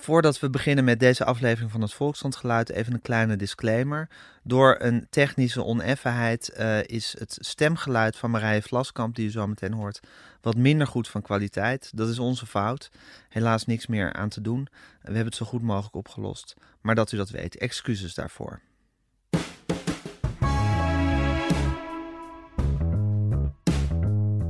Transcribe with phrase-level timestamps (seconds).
[0.00, 4.08] Voordat we beginnen met deze aflevering van het Volksstandgeluid, even een kleine disclaimer.
[4.42, 9.72] Door een technische oneffenheid uh, is het stemgeluid van Marije Vlaskamp, die u zo meteen
[9.72, 10.00] hoort,
[10.40, 11.90] wat minder goed van kwaliteit.
[11.94, 12.90] Dat is onze fout.
[13.28, 14.68] Helaas niks meer aan te doen.
[14.72, 16.54] We hebben het zo goed mogelijk opgelost.
[16.80, 18.60] Maar dat u dat weet, excuses daarvoor.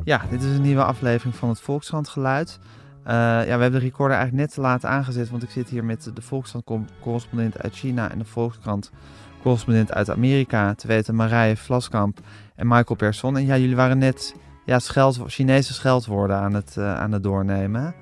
[0.05, 2.59] Ja, dit is een nieuwe aflevering van het Volkskrantgeluid.
[3.07, 5.85] Uh, ja, we hebben de recorder eigenlijk net te laat aangezet, want ik zit hier
[5.85, 12.21] met de Volkskrant-correspondent uit China en de Volkskrant-correspondent uit Amerika, te weten Marije Vlaskamp
[12.57, 13.37] en Michael Persson.
[13.37, 14.35] En ja, jullie waren net
[14.67, 17.95] ja, scheld, Chinese scheldwoorden aan het, uh, aan het doornemen.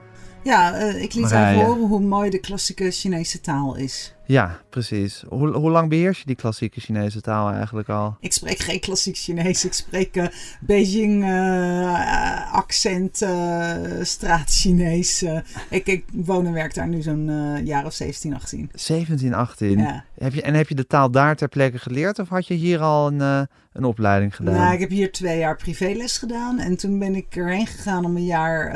[0.43, 4.15] Ja, uh, ik liet even horen hoe mooi de klassieke Chinese taal is.
[4.29, 5.25] Ja, precies.
[5.29, 8.17] Hoe, hoe lang beheers je die klassieke Chinese taal eigenlijk al?
[8.21, 9.65] Ik spreek geen klassiek Chinees.
[9.65, 10.27] Ik spreek uh,
[10.61, 15.25] Beijing uh, accent, uh, straat Chinees.
[15.71, 17.31] ik, ik woon en werk daar nu zo'n
[17.65, 18.71] jaar of 17, 18.
[18.75, 19.79] 17, 18?
[19.79, 20.05] Ja.
[20.19, 22.81] Heb je, en heb je de taal daar ter plekke geleerd of had je hier
[22.81, 24.55] al een, een opleiding gedaan?
[24.55, 26.59] Nou, ik heb hier twee jaar privéles gedaan.
[26.59, 28.75] En toen ben ik erheen gegaan om een jaar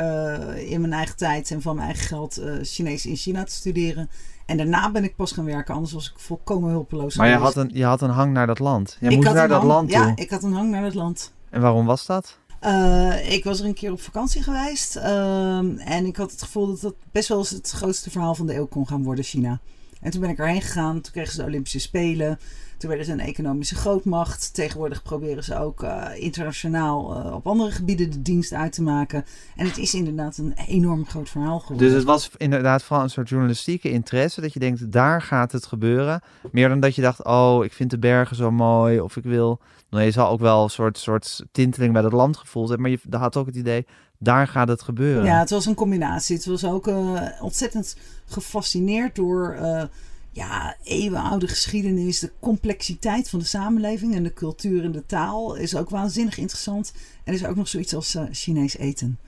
[0.57, 4.09] in mijn eigen tijd en van mijn eigen geld Chinees in China te studeren.
[4.45, 7.15] En daarna ben ik pas gaan werken, anders was ik volkomen hulpeloos.
[7.15, 8.97] Maar je had, een, je had een hang naar dat land.
[8.99, 9.99] Je ik moest naar dat land toe.
[9.99, 11.33] Ja, ik had een hang naar dat land.
[11.49, 12.37] En waarom was dat?
[12.63, 14.95] Uh, ik was er een keer op vakantie geweest.
[14.95, 15.57] Uh,
[15.89, 18.55] en ik had het gevoel dat dat best wel eens het grootste verhaal van de
[18.55, 19.59] eeuw kon gaan worden, China.
[20.03, 21.01] En toen ben ik erheen gegaan.
[21.01, 22.39] Toen kregen ze de Olympische Spelen.
[22.77, 24.53] Toen werden ze een economische grootmacht.
[24.53, 29.25] Tegenwoordig proberen ze ook uh, internationaal uh, op andere gebieden de dienst uit te maken.
[29.55, 31.87] En het is inderdaad een enorm groot verhaal geworden.
[31.87, 34.41] Dus het was inderdaad vooral een soort journalistieke interesse.
[34.41, 36.21] Dat je denkt, daar gaat het gebeuren.
[36.51, 38.99] Meer dan dat je dacht, oh, ik vind de bergen zo mooi.
[38.99, 39.59] Of ik wil...
[39.89, 42.89] Nou, je zal ook wel een soort, soort tinteling bij het land gevoeld hebben.
[42.89, 43.85] Maar je had ook het idee,
[44.23, 45.25] daar gaat het gebeuren.
[45.25, 46.35] Ja, het was een combinatie.
[46.35, 49.83] Het was ook uh, ontzettend gefascineerd door uh,
[50.31, 52.19] ja, eeuwenoude geschiedenis.
[52.19, 56.93] De complexiteit van de samenleving en de cultuur en de taal is ook waanzinnig interessant.
[56.95, 59.19] En er is ook nog zoiets als uh, Chinees eten.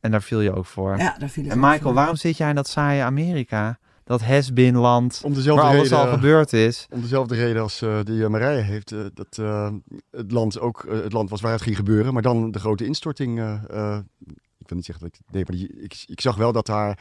[0.00, 0.98] En daar viel je ook voor.
[0.98, 1.94] Ja, daar viel ik En Michael, voor.
[1.94, 3.78] waarom zit jij in dat saaie Amerika?
[4.10, 6.86] Dat has-been land, om dezelfde waar alles al gebeurd is.
[6.92, 8.92] Om dezelfde reden als uh, die Marije heeft.
[8.92, 9.70] Uh, dat uh,
[10.10, 12.12] het land ook het land was waar het ging gebeuren.
[12.12, 13.38] Maar dan de grote instorting.
[14.58, 15.20] ik wil niet zeggen dat ik...
[15.32, 16.98] Nee, maar die, ik, ik zag wel dat daar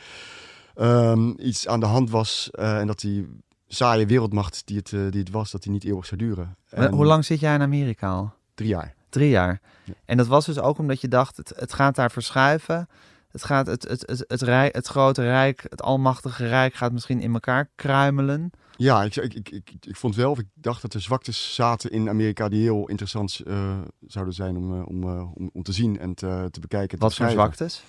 [0.75, 2.49] um, iets aan de hand was.
[2.51, 3.27] en dat die
[3.67, 6.55] saaie wereldmacht die het, die het was, dat die niet eeuwig zou duren.
[6.69, 8.31] En, hoe lang zit jij in Amerika al?
[8.53, 8.93] Drie jaar.
[9.09, 9.61] Drie jaar.
[9.83, 9.93] Ja.
[10.05, 12.87] En dat was dus ook omdat je dacht, het, het gaat daar verschuiven.
[13.31, 17.21] Het, gaat, het, het, het, het, rijk, het grote rijk, het almachtige rijk gaat misschien
[17.21, 18.51] in elkaar kruimelen.
[18.75, 21.91] Ja, ik, ik, ik, ik, ik vond wel, of ik dacht dat er zwaktes zaten
[21.91, 25.71] in Amerika die heel interessant uh, zouden zijn om, uh, om, uh, om, om te
[25.71, 26.97] zien en te, te bekijken.
[26.97, 27.83] Te Wat voor zwaktes?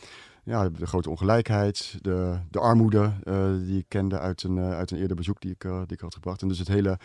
[0.45, 3.13] Ja, de, de, grote ongelijkheid, de, de armoede
[3.65, 6.43] die ik kende uit een, uit een eerder bezoek die ik, die ik had gebracht.
[6.43, 6.99] En dus het hele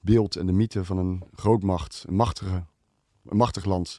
[0.00, 2.64] beeld en de mythe van een grootmacht, een, machtige,
[3.24, 3.98] een machtig land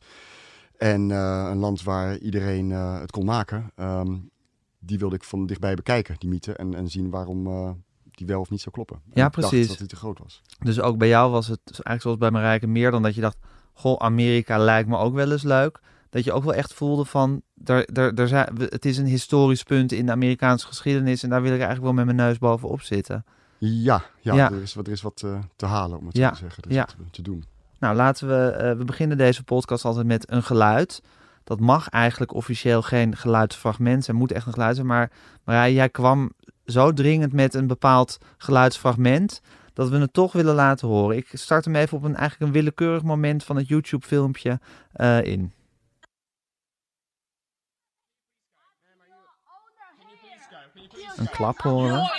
[0.81, 3.72] en uh, een land waar iedereen uh, het kon maken.
[3.75, 4.30] Um,
[4.80, 6.53] die wilde ik van dichtbij bekijken, die mythe.
[6.53, 7.69] En, en zien waarom uh,
[8.12, 9.02] die wel of niet zou kloppen.
[9.14, 9.68] Ja, en precies.
[9.68, 10.41] dat hij te groot was.
[10.59, 13.38] Dus ook bij jou was het eigenlijk zoals bij Marijke meer dan dat je dacht...
[13.74, 15.80] Goh, Amerika lijkt me ook wel eens leuk.
[16.09, 17.41] Dat je ook wel echt voelde van...
[17.64, 21.24] Er, er, er zijn, het is een historisch punt in de Amerikaanse geschiedenis...
[21.24, 23.25] en daar wil ik eigenlijk wel met mijn neus bovenop zitten.
[23.58, 24.52] Ja, ja, ja.
[24.52, 25.25] Er, is, er is wat
[25.56, 26.28] te halen, om het ja.
[26.28, 26.64] zo te zeggen.
[26.64, 26.88] Er is ja.
[26.97, 27.44] wat te doen.
[27.81, 28.58] Nou, laten we.
[28.58, 31.02] Uh, we beginnen deze podcast altijd met een geluid.
[31.44, 34.88] Dat mag eigenlijk officieel geen geluidsfragment zijn, moet echt een geluid zijn.
[34.88, 36.31] Maar, jij kwam
[36.66, 39.41] zo dringend met een bepaald geluidsfragment
[39.74, 41.18] dat we het toch willen laten horen.
[41.18, 44.59] Ik start hem even op een eigenlijk een willekeurig moment van het YouTube-filmpje
[44.96, 45.52] uh, in.
[51.16, 52.09] Een klap horen.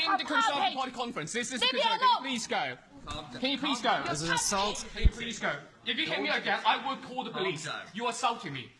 [3.40, 4.00] Can you please go?
[4.08, 4.84] This is assault.
[4.94, 5.50] Can you please go?
[5.84, 7.68] If you hit me again, I will call the police.
[7.94, 8.70] You assaulted me.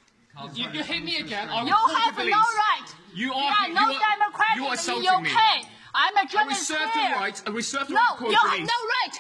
[0.55, 2.27] You, you hit me again, I will you call the police.
[2.29, 2.95] You have no right.
[3.15, 5.23] You are, yeah, no you are, democratic you are in assaulting the UK.
[5.25, 5.69] me.
[5.95, 7.11] I'm a I journalist reserve here.
[7.11, 7.43] the right.
[7.47, 8.69] I reserve the no, right to call you the have police.
[8.71, 9.17] no right.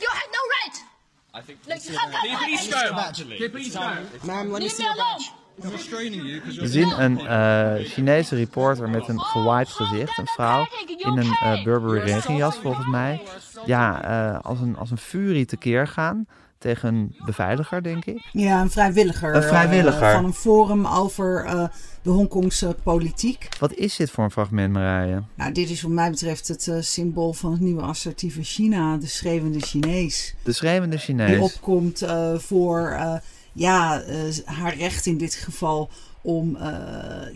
[0.00, 0.76] You have no right.
[1.34, 1.58] I think.
[1.68, 3.12] Like, you have Can you please go?
[3.12, 4.26] Can you please go?
[4.26, 5.18] Ma'am, let me Leave see me your alone.
[5.18, 5.30] badge.
[5.60, 10.66] We zien een uh, Chinese reporter met een gewaaid gezicht, een vrouw,
[10.96, 13.22] in een uh, Burberry regenjas volgens mij.
[13.66, 16.26] Ja, uh, als, een, als een furie tekeer gaan
[16.58, 18.28] tegen een beveiliger, denk ik.
[18.32, 19.34] Ja, een vrijwilliger.
[19.34, 20.12] Een vrijwilliger.
[20.12, 21.44] van een forum over
[22.02, 23.48] de Hongkongse politiek.
[23.58, 25.22] Wat is dit voor een fragment, Marije?
[25.34, 29.60] Nou, dit is wat mij betreft het symbool van het nieuwe assertieve China, de schreeuwende
[29.60, 30.34] Chinees.
[30.42, 31.30] De schreeuwende Chinees.
[31.30, 32.06] Die opkomt
[32.36, 32.98] voor
[33.58, 35.90] ja, eh, haar recht in dit geval
[36.22, 36.68] om eh,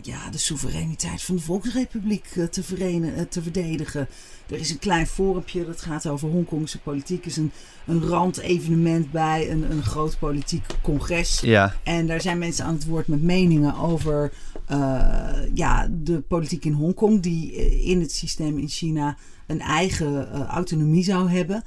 [0.01, 4.07] ja, de soevereiniteit van de Volksrepubliek eh, te, verenen, te verdedigen.
[4.49, 7.21] Er is een klein forumpje dat gaat over Hongkongse politiek.
[7.21, 7.51] Er is een,
[7.85, 11.39] een randevenement bij een, een groot politiek congres.
[11.39, 14.33] Ja, En daar zijn mensen aan het woord met meningen over
[15.53, 19.17] ja, de politiek in Hongkong, die in het systeem in China
[19.47, 21.63] een eigen autonomie zou hebben.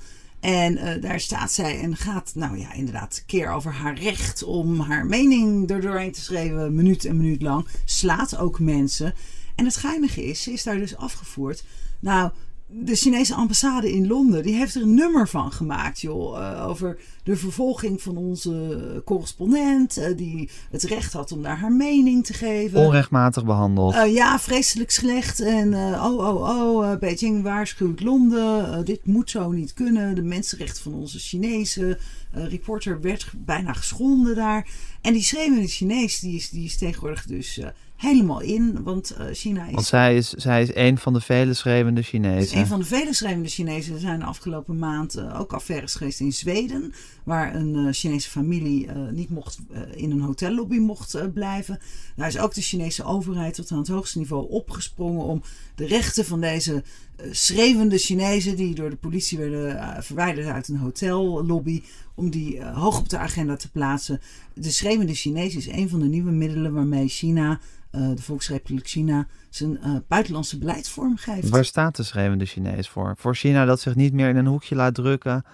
[0.47, 4.81] En eh, daar staat zij en gaat, nou ja, inderdaad, keer over haar recht om
[4.81, 7.67] haar mening er doorheen te schrijven, minuut en minuut lang.
[7.85, 9.15] Slaat ook mensen.
[9.55, 11.65] En het geinige is, ze is daar dus afgevoerd.
[12.01, 12.31] Nou,
[12.79, 16.39] de Chinese ambassade in Londen, die heeft er een nummer van gemaakt, joh.
[16.39, 21.73] eh, over de vervolging van onze correspondent, eh, die het recht had om daar haar
[21.73, 22.81] mening te geven.
[22.81, 23.95] onrechtmatig behandeld.
[23.95, 25.41] Eh, ja, vreselijk slecht.
[25.41, 28.85] En oh, oh, oh, Beijing waarschuwt Londen.
[28.85, 30.15] Dit moet zo niet kunnen.
[30.15, 31.99] De mensenrechten van onze Chinese
[32.33, 34.69] reporter werd bijna geschonden daar.
[35.01, 37.61] En die schreeuwende Chinees, die is, die is tegenwoordig dus
[37.97, 38.83] helemaal in.
[38.83, 42.09] Want eh, China is Want zij is, zij is een van de vele schreeuwende is
[42.09, 42.59] Chinezen.
[42.59, 43.95] een van de vele schrijvende Chinezen.
[43.95, 46.93] Er zijn de afgelopen maand eh, ook affaires geweest in Zweden.
[47.27, 51.79] Waar een eh, Chinese familie eh, niet mocht, eh, in een hotellobby mocht blijven.
[52.17, 55.43] Daar is ook de Chinese overheid tot aan het hoogste niveau opgesprongen om
[55.75, 56.83] de rechten van deze
[57.31, 58.57] schreeuwende Chinezen.
[58.57, 61.83] die door de politie werden verwijderd uit een hotellobby.
[62.15, 64.21] om die hoog op de agenda te plaatsen.
[64.55, 67.61] De schreeuwende Chinees is een van de nieuwe middelen waarmee China.
[67.91, 71.49] de Volksrepubliek China zijn buitenlandse beleid vormgeeft.
[71.49, 73.15] Waar staat de schreeuwende Chinees voor?
[73.19, 75.45] Voor China dat zich niet meer in een hoekje laat drukken,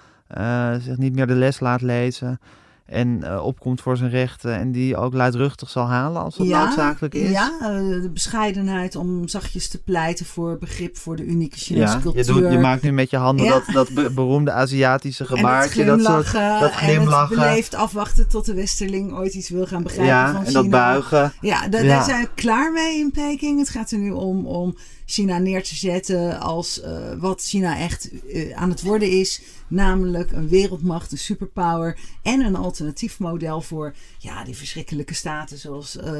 [0.82, 2.40] zich niet meer de les laat lezen
[2.87, 7.14] en eh, opkomt voor zijn rechten en die ook luidruchtig zal halen als dat noodzakelijk
[7.14, 7.31] is?
[7.31, 7.69] Ja, eh,
[8.02, 12.25] de bescheidenheid om zachtjes te pleiten voor begrip voor de unieke Chinese Ja, je, cultuur.
[12.43, 13.52] doet, je maakt nu met je handen Ja.
[13.52, 15.79] dat, dat be- beroemde Aziatische en gebaartje.
[15.84, 17.37] het Dat soort glimlachen, dat en glimlachen.
[17.37, 20.70] het beleefd afwachten tot de westerling ooit iets wil gaan begrijpen ja, van en dat
[20.70, 21.32] buigen.
[21.40, 21.69] Ja.
[21.69, 23.58] daar zijn we klaar mee in Peking.
[23.58, 24.76] Het gaat er nu om om
[25.12, 29.43] China neer te zetten als eh, wat China echt eh, aan het worden is.
[29.69, 35.97] Namelijk een wereldmacht, een superpower en een alternatief model voor ja, die verschrikkelijke staten zoals
[35.97, 36.12] eh,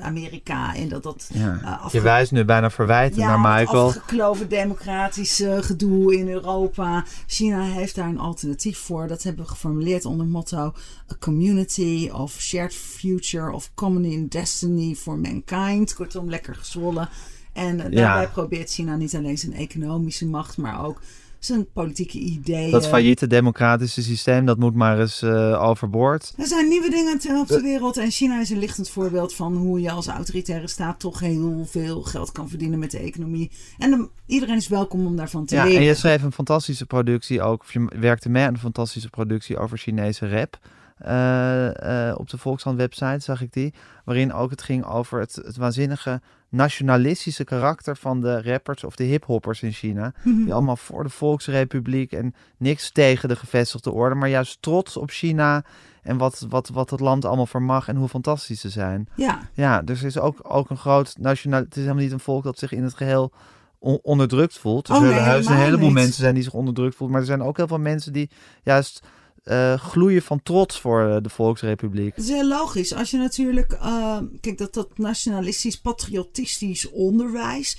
[0.00, 0.74] Amerika.
[0.74, 1.80] En dat dat Ja.
[1.92, 3.86] Je wijst nu bijna verwijtend naar Michael.
[3.86, 7.04] afgekloven democratisch gedoe in Europa.
[7.26, 9.08] China heeft daar een alternatief voor.
[9.08, 10.74] Dat hebben we geformuleerd onder het motto:
[11.12, 15.94] A community of shared future of common in destiny for mankind.
[15.94, 17.08] Kortom, lekker gezwollen.
[17.56, 17.88] En Ja.
[17.90, 21.00] daarbij probeert China niet alleen zijn economische macht, maar ook
[21.38, 22.70] zijn politieke ideeën.
[22.70, 26.34] Dat failliete democratische systeem, dat moet maar eens eh, overboord.
[26.36, 29.56] Er zijn nieuwe dingen te- op de wereld en China is een lichtend voorbeeld van
[29.56, 33.50] hoe je als autoritaire staat toch heel veel geld kan verdienen met de economie.
[33.78, 35.78] En iedereen is welkom om daarvan te Ja, leren.
[35.80, 39.58] en je schreef een fantastische productie ook, of je werkte mee aan een fantastische productie
[39.58, 40.58] over Chinese rap.
[40.96, 45.34] Eh, eh, op de Volkshand website zag ik die, waarin ook het ging over het,
[45.34, 50.12] het waanzinnige nationalistische karakter van de rappers of de hiphoppers in China.
[50.44, 55.10] Die allemaal voor de Volksrepubliek en niks tegen de gevestigde orde, maar juist trots op
[55.10, 55.64] China
[56.02, 59.08] en wat, wat, wat het land allemaal vermag en hoe fantastisch ze zijn.
[59.16, 61.60] Ja, Ja, dus er is ook, ook een groot nationaal.
[61.60, 63.32] Het is helemaal niet een volk dat zich in het geheel
[63.78, 64.88] on- onderdrukt voelt.
[64.88, 65.94] Er Oh, zullen nee, een heleboel niet.
[65.94, 67.10] mensen zijn die zich onderdrukt voelen.
[67.16, 68.30] Maar er zijn ook heel veel mensen die
[68.62, 69.06] juist
[69.46, 72.16] eh, gloeien van trots voor eh, de Volksrepubliek.
[72.16, 72.94] dat is heel logisch.
[72.94, 77.78] Als je natuurlijk, eh, kijk, dat, dat nationalistisch, patriotistisch onderwijs.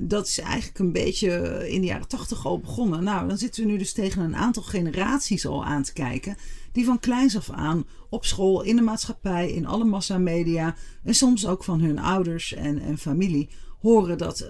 [0.00, 1.28] dat is eigenlijk een beetje
[1.68, 3.04] in de jaren tachtig al begonnen.
[3.04, 6.36] Nou, dan zitten we nu dus tegen een aantal generaties al aan te kijken.
[6.72, 10.74] Die van kleins af aan op school, in de maatschappij, in alle massamedia.
[11.04, 13.48] En soms ook van hun ouders en, en familie
[13.80, 14.48] horen dat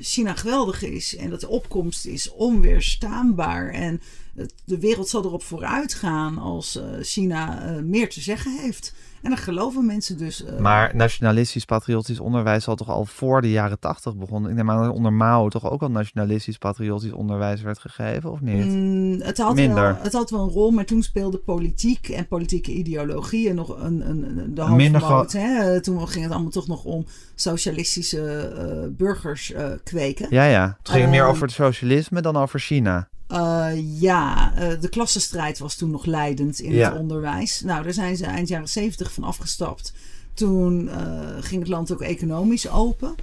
[0.00, 1.16] China geweldig is.
[1.16, 3.70] En dat de opkomst is onweerstaanbaar.
[3.70, 4.23] En het-
[4.64, 8.94] de wereld zal erop vooruit gaan als eh, China eh, meer te zeggen heeft.
[9.22, 10.44] En dan geloven mensen dus.
[10.44, 14.50] eh, Maar nationalistisch patriotisch onderwijs zal toch al voor de jaren tachtig begonnen.
[14.50, 18.40] Ik neem aan dat onder Mao toch ook al nationalistisch patriotisch onderwijs werd gegeven, of
[18.40, 18.64] niet?
[18.66, 19.82] Mm, het, had Minder.
[19.82, 24.08] Wel, het had wel een rol, maar toen speelde politiek en politieke ideologieën nog een,
[24.10, 25.32] een, een- de hoofdmoot.
[25.32, 25.80] hè.
[25.80, 29.52] Toen ging het allemaal toch nog om socialistische burgers
[29.84, 30.26] kweken.
[30.30, 30.76] Ja, ja.
[30.78, 33.08] Het ging meer Ehm, over het socialisme dan over China.
[33.26, 36.90] Eh, ja, eh, de klassenstrijd was toen nog leidend in Ja.
[36.90, 37.60] het onderwijs.
[37.60, 39.92] Nou, daar zijn ze eind jaren zeventig van afgestapt.
[40.34, 43.14] Toen eh, ging het land ook economisch open.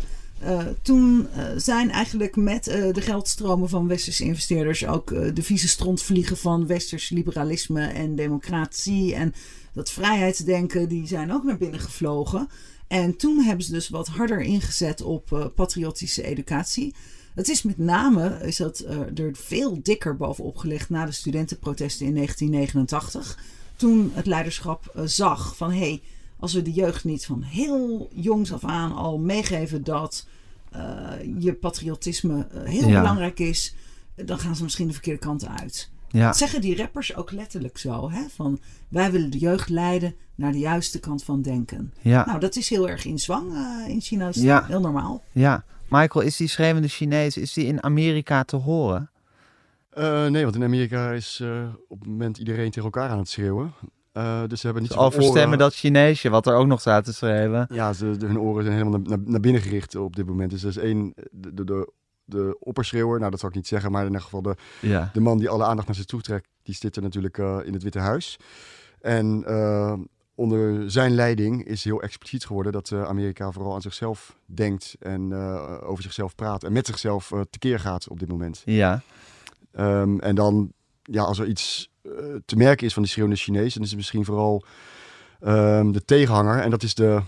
[0.81, 6.67] Toen zijn eigenlijk met de geldstromen van westerse investeerders ook de vieze stront vliegen van
[6.67, 9.33] westers liberalisme en democratie en
[9.73, 12.47] dat vrijheidsdenken, die zijn ook naar binnen gevlogen.
[12.87, 16.93] En toen hebben ze dus wat harder ingezet op patriotische educatie.
[17.35, 22.05] Het is met name is dat, eh, er veel dikker bovenop gelegd na de studentenprotesten
[22.05, 23.37] in 1989.
[23.75, 26.01] toen het leiderschap eh, zag van hé, hey,
[26.39, 30.27] als we de jeugd niet van heel jongs af aan al meegeven dat
[30.71, 31.09] eh,
[31.39, 32.99] je patriotisme heel Ja.
[33.01, 33.75] belangrijk is,
[34.15, 35.89] dan gaan ze misschien de verkeerde kant uit.
[36.09, 38.11] Ja, Dat zeggen die rappers ook letterlijk zo.
[38.11, 38.21] Hè?
[38.35, 41.93] Van wij willen de jeugd leiden naar de juiste kant van denken.
[42.01, 43.53] ja, Nou, dat is heel erg in zwang
[43.87, 44.27] in China.
[44.27, 44.65] Is Ja.
[44.65, 45.23] heel normaal.
[45.31, 45.63] ja.
[45.91, 49.09] Michael, is die schreeuwende Chinees, is die in Amerika te horen?
[49.89, 53.29] Eh, nee, want in Amerika is eh, op het moment iedereen tegen elkaar aan het
[53.29, 53.73] schreeuwen.
[54.11, 55.57] Eh, dus ze hebben niet overstemmen oren.
[55.57, 57.67] dat Chineesje, wat er ook nog staat te schrijven.
[57.73, 60.51] Ja, ze, de- hun oren zijn helemaal naar, naar, binnen gericht op dit moment.
[60.51, 61.91] Dus er is één, de, de, de,
[62.23, 65.09] de opperschreeuwer, nou dat zal ik niet zeggen, maar in ieder geval de, Ja.
[65.13, 67.83] de man die alle aandacht naar zich toe trekt, die zit er natuurlijk in het
[67.83, 68.39] Witte Huis.
[69.01, 69.43] En
[70.41, 75.31] onder zijn leiding is heel expliciet geworden dat eh, Amerika vooral aan zichzelf denkt en
[75.31, 78.61] eh, over zichzelf praat en met zichzelf eh, tekeer gaat op dit moment.
[78.65, 79.01] Ja,
[79.71, 80.71] Ehm, en dan,
[81.03, 81.89] ja, als er iets
[82.45, 84.63] te merken is van die schreeuwende Chinees, dan is het misschien vooral
[85.39, 86.59] ehm, de tegenhanger.
[86.59, 87.21] En dat is de,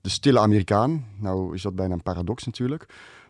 [0.00, 1.04] de stille Amerikaan.
[1.18, 2.86] Nou is dat bijna een paradox natuurlijk.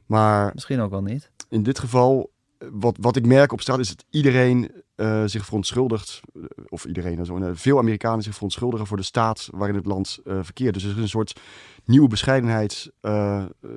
[0.06, 1.30] Maar misschien ook wel niet.
[1.49, 2.30] in dit geval,
[2.73, 6.21] wat, wat ik merk op straat, is dat iedereen eh, zich verontschuldigt.
[6.35, 10.75] eh, Of iedereen, eh, veel Amerikanen zich verontschuldigen voor de staat waarin het land verkeert.
[10.75, 11.40] Dus er is een soort
[11.85, 12.92] nieuwe bescheidenheid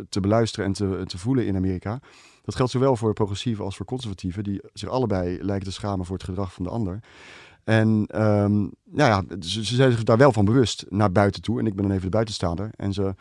[0.10, 2.00] te beluisteren en te, te voelen in Amerika.
[2.44, 6.16] Dat geldt zowel voor progressieven als voor conservatieven, die zich allebei lijken te schamen voor
[6.16, 7.00] het gedrag van de ander.
[7.64, 11.60] En ehm, nou ja, ze, ze zijn zich daar wel van bewust naar buiten toe.
[11.60, 12.70] En ik ben dan even de buitenstaander.
[12.76, 13.16] En ze,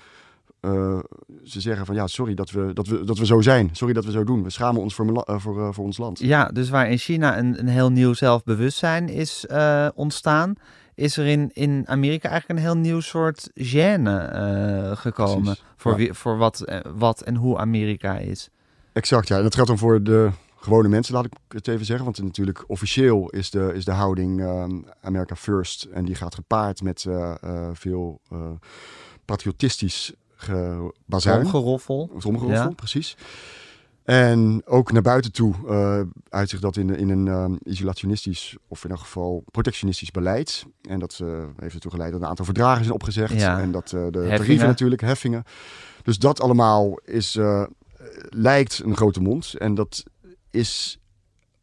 [0.60, 0.98] eh,
[1.44, 3.68] ze zeggen van ja, sorry dat we, dat, we, dat we zo zijn.
[3.72, 4.42] Sorry dat we zo doen.
[4.42, 6.18] We schamen ons voor, eh, voor, eh, voor ons land.
[6.18, 9.46] Ja, dus waar in China een, een heel nieuw zelfbewustzijn is
[9.94, 10.54] ontstaan,
[10.94, 14.30] is er in, in Amerika eigenlijk een heel nieuw soort gêne
[14.96, 15.96] gekomen Precies, voor, ja.
[15.96, 18.48] wie, voor wat, wat en hoe Amerika is.
[18.92, 19.36] Exact, ja.
[19.36, 22.04] En dat geldt dan voor de gewone mensen, laat ik het even zeggen.
[22.04, 24.42] Want natuurlijk officieel is de, is de houding
[25.00, 25.82] America First.
[25.82, 27.06] En die gaat gepaard met
[27.72, 28.20] veel
[29.24, 31.40] patriotistisch gebazuin.
[31.40, 32.10] Tromgeroffel.
[32.18, 32.68] Tromgeroffel, Ja.
[32.68, 33.16] precies.
[34.04, 38.90] En ook naar buiten toe uh, uitzicht dat in, in een um, isolationistisch of in
[38.90, 40.64] elk geval protectionistisch beleid.
[40.88, 43.32] En dat uh, heeft ertoe geleid dat een aantal verdragen zijn opgezegd.
[43.40, 43.60] Ja.
[43.60, 44.36] En dat uh, de Heffingen.
[44.36, 45.44] tarieven natuurlijk, heffingen.
[46.02, 47.38] Dus dat allemaal is,
[48.28, 49.54] lijkt een grote mond.
[49.54, 50.02] En dat
[50.50, 50.98] is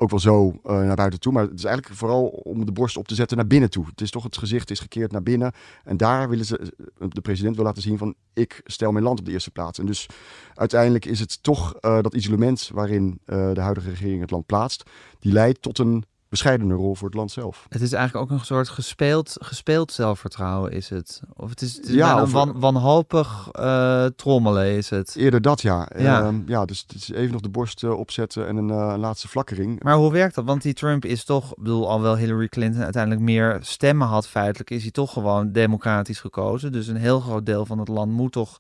[0.04, 1.34] ook wel zo uh, naar buiten toe.
[1.34, 3.86] Maar het is eigenlijk vooral om de borst op te zetten naar binnen toe.
[3.86, 5.52] Het is toch het gezicht is gekeerd naar binnen.
[5.84, 6.74] En daar willen ze,
[7.10, 9.80] de president wil laten zien van ik stel mijn land op de eerste plaats.
[9.80, 10.08] En dus
[10.54, 14.84] uiteindelijk is het toch uh, dat isolement waarin de huidige regering het land plaatst.
[15.20, 17.66] Die leidt tot een bescheidene rol voor het land zelf.
[17.70, 21.22] Het is eigenlijk ook een soort gespeeld, gespeeld zelfvertrouwen is het.
[21.34, 25.16] Of het is, het is Ja, een wan, wanhopig uh, trommelen is het.
[25.16, 25.90] Eerder dat ja.
[25.98, 26.22] Ja.
[26.22, 29.28] Ehm, ja dus het is even nog de borst uh, opzetten en een uh, laatste
[29.28, 29.84] flakkering.
[29.84, 30.46] Maar hoe werkt dat?
[30.46, 34.70] Want die Trump is toch, ik bedoel, alhoewel Hillary Clinton uiteindelijk meer stemmen had feitelijk,
[34.70, 36.72] is hij toch gewoon democratisch gekozen.
[36.72, 38.60] Dus een heel groot deel van het land moet toch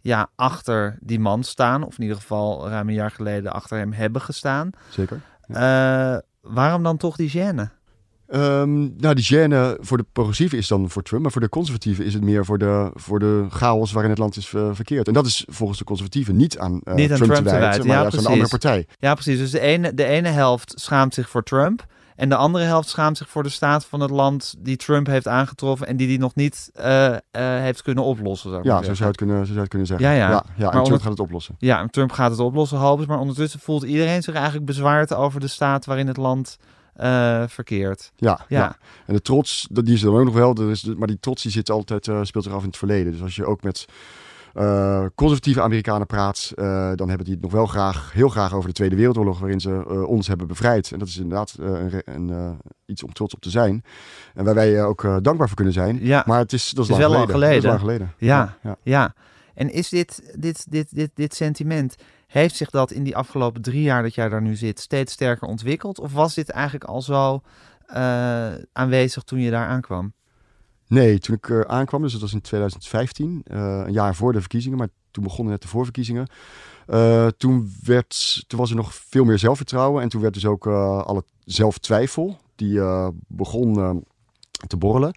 [0.00, 1.82] ja, achter die man staan.
[1.82, 4.70] Of in ieder geval ruim een jaar geleden achter hem hebben gestaan.
[4.90, 5.20] Zeker.
[6.44, 7.70] Waarom dan toch die gêne?
[8.28, 12.04] Um, nou, die gêne voor de progressieven is dan voor Trump, maar voor de conservatieven
[12.04, 15.06] is het meer voor de, voor de chaos waarin het land is uh, verkeerd.
[15.06, 17.86] En dat is volgens de conservatieven niet aan, uh, niet aan Trump, Trump, te wijten,
[17.86, 18.86] maar ja, juist aan de andere partij.
[18.98, 19.38] Ja, precies.
[19.38, 21.86] Dus de ene, de ene helft schaamt zich voor Trump.
[22.16, 25.28] En de andere helft schaamt zich voor de staat van het land die Trump heeft
[25.28, 28.50] aangetroffen en die die nog niet uh, heeft kunnen oplossen.
[28.50, 30.06] Zou ja, zo zou, het kunnen, zo zou het kunnen zeggen.
[30.06, 30.30] Ja, ja.
[30.30, 31.00] ja, ja en Trump onder...
[31.00, 31.54] gaat het oplossen.
[31.58, 35.40] Ja, en Trump gaat het oplossen, hopen Maar ondertussen voelt iedereen zich eigenlijk bezwaard over
[35.40, 36.58] de staat waarin het land
[37.00, 38.12] uh, verkeert.
[38.16, 38.58] Ja, ja.
[38.58, 38.76] ja.
[39.06, 40.54] en de trots, die is er ook nog wel.
[40.96, 43.12] Maar die trots die zit altijd, uh, speelt zich af in het verleden.
[43.12, 43.86] Dus als je ook met
[44.54, 48.68] uh, conservatieve Amerikanen praat, uh, dan hebben die het nog wel graag, heel graag over
[48.68, 50.92] de Tweede Wereldoorlog, waarin ze uh, ons hebben bevrijd.
[50.92, 53.84] En dat is inderdaad een, een, iets om trots op te zijn.
[54.34, 55.98] En waar wij ook dankbaar voor kunnen zijn.
[56.00, 56.22] Ja.
[56.26, 57.62] Maar het is, dat is, het is lang, wel geleden.
[57.62, 58.08] lang geleden.
[58.08, 58.14] Lang geleden.
[58.18, 58.76] Ja, ja.
[58.82, 59.14] ja.
[59.54, 61.94] En is dit, dit, dit, dit, dit sentiment,
[62.26, 65.48] heeft zich dat in die afgelopen drie jaar dat jij daar nu zit steeds sterker
[65.48, 65.98] ontwikkeld?
[65.98, 67.42] Of was dit eigenlijk al zo
[68.72, 70.12] aanwezig toen je daar aankwam?
[70.86, 74.40] Nee, toen ik uh, aankwam, dus dat was in 2015, uh, een jaar voor de
[74.40, 76.26] verkiezingen, maar toen begonnen net de voorverkiezingen.
[76.86, 80.66] Uh, toen, werd, toen was er nog veel meer zelfvertrouwen en toen werd dus ook
[80.66, 82.80] alle zelftwijfel, die
[83.28, 84.04] begon
[84.66, 85.16] te borrelen.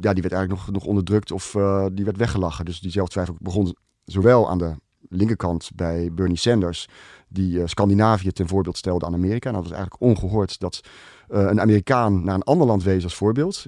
[0.00, 1.56] ja, die werd eigenlijk nog, nog onderdrukt of
[1.92, 2.64] die werd weggelachen.
[2.64, 4.74] Dus die zelftwijfel begon zowel aan de
[5.08, 6.88] linkerkant bij Bernie Sanders,
[7.28, 9.48] die Scandinavië ten voorbeeld stelde aan Amerika.
[9.48, 10.80] En dat was eigenlijk ongehoord dat
[11.28, 13.66] een Amerikaan naar een ander land wees als voorbeeld.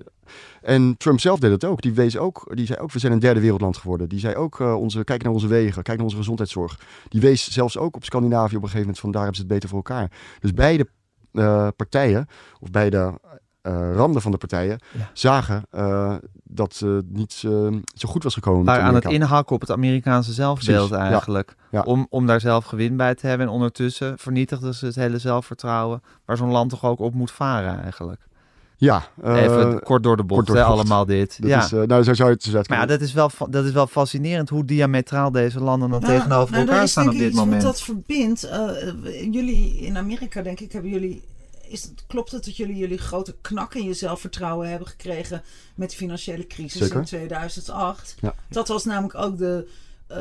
[0.63, 1.83] En Trump zelf deed het ook.
[1.83, 2.51] Die, wees ook.
[2.55, 4.09] die zei ook, we zijn een derde wereldland geworden.
[4.09, 6.81] Die zei ook, uh, onze, kijk naar onze wegen, kijk naar onze gezondheidszorg.
[7.09, 9.53] Die wees zelfs ook op Scandinavië op een gegeven moment van daar hebben ze het
[9.53, 10.11] beter voor elkaar.
[10.41, 10.87] Dus beide
[11.33, 12.27] uh, partijen,
[12.61, 13.19] of beide
[13.63, 15.11] eh, randen van de partijen Ja.
[15.13, 17.51] zagen eh, dat het niet eh,
[17.95, 18.65] zo goed was gekomen.
[18.65, 21.11] waren aan het inhakken op het Amerikaanse zelfbeeld Precies, ja.
[21.11, 21.55] eigenlijk.
[21.71, 21.83] Ja.
[21.83, 23.47] Om, om daar zelf gewin bij te hebben.
[23.47, 27.83] En ondertussen vernietigden ze het hele zelfvertrouwen waar zo'n land toch ook op moet varen
[27.83, 28.29] eigenlijk.
[28.81, 30.79] Ja, eh, Even kort door de bocht, door de hè, bocht.
[30.79, 31.37] allemaal dit.
[31.41, 31.65] dat ja.
[31.65, 33.73] is, eh, nou, zo zou je het zo maar ja, dat is, wel, dat is
[33.73, 37.63] wel fascinerend hoe diametraal deze landen dan Nou, tegenover nou, elkaar staan op dit moment.
[37.63, 38.43] Dat verbindt.
[38.45, 38.95] eh, eh,
[39.33, 41.23] jullie in Amerika, denk ik, hebben jullie.
[41.69, 45.43] Is het, klopt het dat jullie jullie grote knak in je zelfvertrouwen hebben gekregen
[45.75, 46.97] met de financiële crisis Zeker.
[46.99, 48.15] in 2008?
[48.21, 48.35] Ja.
[48.49, 49.73] Dat was namelijk ook de, eh,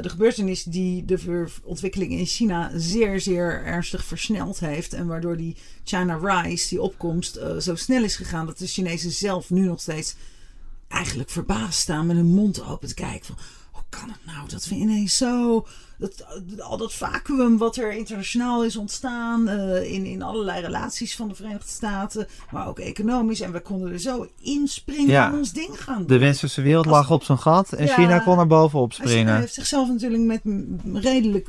[0.02, 4.94] de gebeurtenis die de ontwikkeling in China zeer, zeer ernstig versneld heeft.
[4.94, 9.12] En waardoor die China Rise, die opkomst, eh, zo snel is gegaan dat de Chinezen
[9.12, 10.16] zelf nu nog steeds
[10.88, 13.26] eigenlijk verbaasd staan met hun mond open te kijken.
[13.26, 13.38] Van,
[13.72, 15.68] hoe kan het nou dat we ineens zo.
[16.00, 16.26] Dat,
[16.60, 19.48] al dat vacuüm wat er internationaal is ontstaan.
[19.50, 22.28] eh, in, in allerlei relaties van de Verenigde Staten.
[22.52, 23.42] Maar ook economisch.
[23.42, 25.32] En we konden er zo inspringen Ja.
[25.32, 26.08] en ons ding gaan doen.
[26.08, 27.94] De westerse wereld Als- lag op zijn gat en Ja.
[27.94, 29.38] China kon er bovenop springen.
[29.40, 30.42] heeft zichzelf natuurlijk met
[31.04, 31.48] redelijk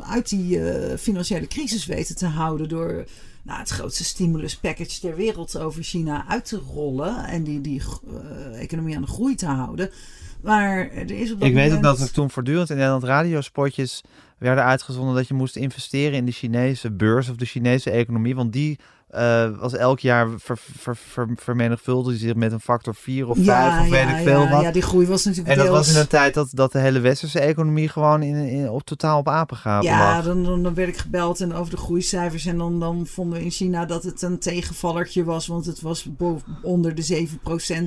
[0.00, 3.04] uit die eh, financiële crisis weten te houden door
[3.42, 7.82] nou, het grootste stimulus package ter wereld over China uit te rollen en die, die
[8.52, 9.90] eh, economie aan de groei te houden.
[10.42, 14.02] Maar er is op dat Ik weet ook dat er toen voortdurend in Nederland radiospotjes
[14.38, 18.34] werden uitgezonden dat je moest investeren in de Chinese beurs of de Chinese economie.
[18.34, 18.78] Want die
[19.08, 23.80] eh, was elk jaar ver, ver, ver, vermenigvuldigde zich met een factor 4 of 5
[23.80, 24.62] of weet ik veel ja, wat.
[24.62, 25.78] Ja, die groei was natuurlijk en dat deels...
[25.78, 29.18] was in een tijd dat, dat de hele westerse economie gewoon in, in, op totaal
[29.18, 30.24] op apengapen Ja, lag.
[30.24, 32.46] dan, dan, dan werd ik gebeld en over de groeicijfers.
[32.46, 35.46] En dan, dan vonden we in China dat het een tegenvallertje was.
[35.46, 36.08] Want het was
[36.62, 37.28] onder de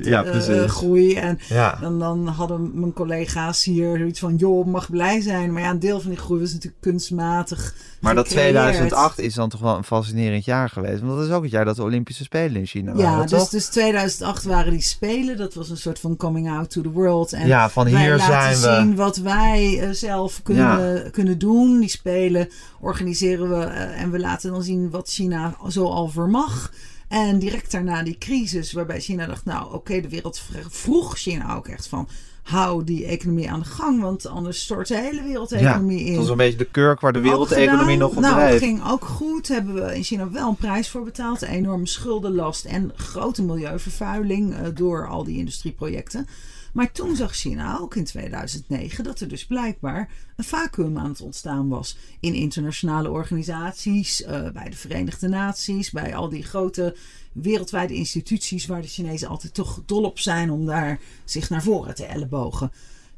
[0.00, 1.14] Ja, eh, groei.
[1.14, 1.78] En Ja.
[1.80, 4.36] dan, dan hadden mijn collega's hier zoiets van...
[4.36, 5.52] joh, mag blij zijn.
[5.52, 8.52] Maar ja, een deel van die groei was natuurlijk kunstmatig Maar dat gecreëerd.
[8.52, 11.02] 2008 is dan toch wel een fascinerend jaar geweest.
[11.14, 13.38] Want dat is ook het jaar dat de Olympische Spelen in China Ja, waren, dus,
[13.38, 13.48] toch?
[13.48, 15.36] dus 2008 waren die Spelen.
[15.36, 17.32] Dat was een soort van coming out to the world.
[17.32, 18.82] En Ja, van wij hier laten zijn we.
[18.86, 21.80] zien wat wij eh, zelf kunnen, kunnen doen.
[21.80, 22.48] Die Spelen
[22.80, 26.72] organiseren we eh, en we laten dan zien wat China zo al vermag.
[27.08, 31.54] En direct daarna die crisis, waarbij China dacht: Nou, oké, de wereld vr- vroeg China
[31.56, 32.08] ook echt van.
[32.42, 36.10] Hou die economie aan de gang, want anders stort de hele wereldeconomie ja, in.
[36.10, 38.58] het was een beetje de kurk waar de wereldeconomie nog op Nou, dreef.
[38.58, 39.48] ging ook goed.
[39.48, 41.42] Hebben we in China wel een prijs voor betaald.
[41.42, 46.26] Een enorme schuldenlast en grote milieuvervuiling eh, door al die industrieprojecten.
[46.72, 51.20] Maar toen zag China ook in 2009 dat er dus blijkbaar een vacuüm aan het
[51.20, 51.96] ontstaan was.
[52.20, 56.96] In internationale organisaties, eh, bij de Verenigde Naties, bij al die grote
[57.32, 61.94] wereldwijde instituties waar de Chinezen altijd toch dol op zijn om daar zich naar voren
[61.94, 62.72] te ellebogen.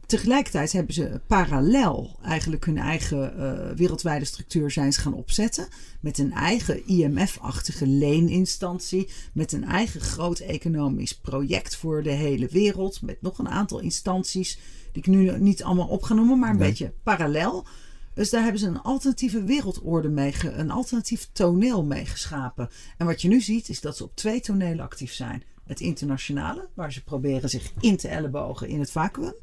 [0.07, 5.69] Tegelijkertijd hebben ze parallel eigenlijk hun eigen eh, wereldwijde structuur zijn ze gaan opzetten.
[6.01, 9.09] Met een eigen IMF-achtige leeninstantie.
[9.33, 13.03] Met een eigen groot economisch project voor de hele wereld.
[13.03, 14.59] Met nog een aantal instanties
[14.93, 17.67] die ik nu niet allemaal op ga noemen, maar een beetje parallel.
[18.15, 22.69] Dus daar hebben ze een alternatieve wereldorde mee, ge- een alternatief toneel mee geschapen.
[22.99, 25.43] En wat je nu ziet is dat ze op twee tonelen actief zijn.
[25.67, 29.35] Het internationale, waar ze proberen zich in te ellebogen in het vacuüm.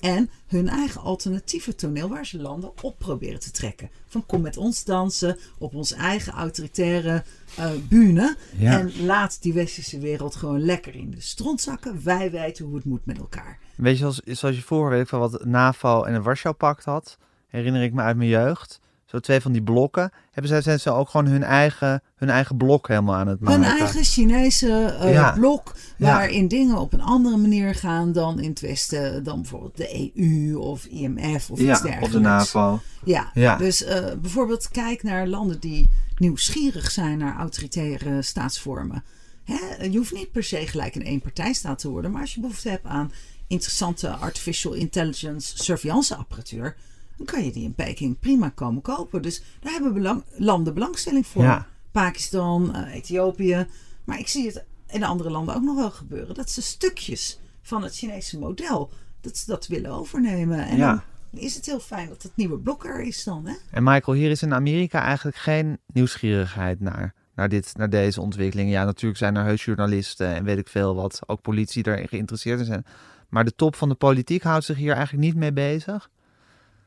[0.00, 3.90] En hun eigen alternatieve toneel waar ze landen op proberen te trekken.
[4.06, 7.24] Van kom met ons dansen op ons eigen autoritaire
[7.56, 8.36] eh bühne.
[8.56, 8.78] Ja.
[8.78, 12.04] En laat die westerse wereld gewoon lekker in de stront zakken.
[12.04, 13.58] Wij weten hoe het moet met elkaar.
[13.76, 17.82] Weet je, zoals, zoals je vroeger weet van wat NAVO en een Warschau-pact had, herinner
[17.82, 18.80] ik me uit mijn jeugd.
[19.04, 20.12] Zo twee van die blokken.
[20.30, 23.62] Hebben zij, zijn ze ook gewoon hun eigen, hun eigen blok helemaal aan het maken?
[23.62, 25.32] Hun eigen Chinese eh, Ja.
[25.32, 26.06] blok, Ja.
[26.14, 30.56] waarin dingen op een andere manier gaan dan in het Westen, dan bijvoorbeeld de EU
[30.56, 32.02] of IMF of iets ja, dergelijks.
[32.06, 32.80] of de NAVO.
[33.04, 33.56] Ja, Ja.
[33.56, 39.04] dus eh, bijvoorbeeld kijk naar landen die nieuwsgierig zijn naar autoritaire staatsvormen.
[39.44, 39.84] Hè?
[39.84, 42.86] Je hoeft niet per se gelijk een eenpartijstaat te worden, maar als je behoefte hebt
[42.86, 43.12] aan
[43.46, 46.76] interessante artificial intelligence surveillance apparatuur,
[47.18, 49.22] dan kan je die in Peking prima komen kopen.
[49.22, 51.42] Dus daar hebben belang, landen belangstelling voor.
[51.42, 51.66] Ja.
[51.92, 53.66] Pakistan, eh, Ethiopië.
[54.04, 56.34] Maar ik zie het in andere landen ook nog wel gebeuren.
[56.34, 60.66] Dat ze stukjes van het Chinese model, dat ze dat willen overnemen.
[60.66, 61.04] En Ja.
[61.30, 63.46] dan is het heel fijn dat het nieuwe blok er is dan.
[63.46, 63.54] Hè?
[63.70, 68.70] En Michael, hier is in Amerika eigenlijk geen nieuwsgierigheid naar, naar, dit, naar deze ontwikkeling.
[68.70, 72.58] Ja, natuurlijk zijn er heus journalisten en weet ik veel wat, ook politie daarin geïnteresseerd
[72.58, 72.86] in zijn.
[73.28, 76.10] Maar de top van de politiek houdt zich hier eigenlijk niet mee bezig.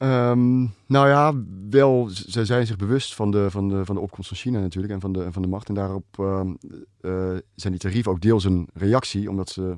[0.01, 1.33] Ehm, nou ja,
[1.69, 4.93] wel, ze zijn zich bewust van de, van, de, van de opkomst van China natuurlijk
[4.93, 5.67] en van de, van de macht.
[5.67, 6.53] En daarop ehm,
[7.01, 9.77] eh, zijn die tarieven ook deels een reactie, omdat ze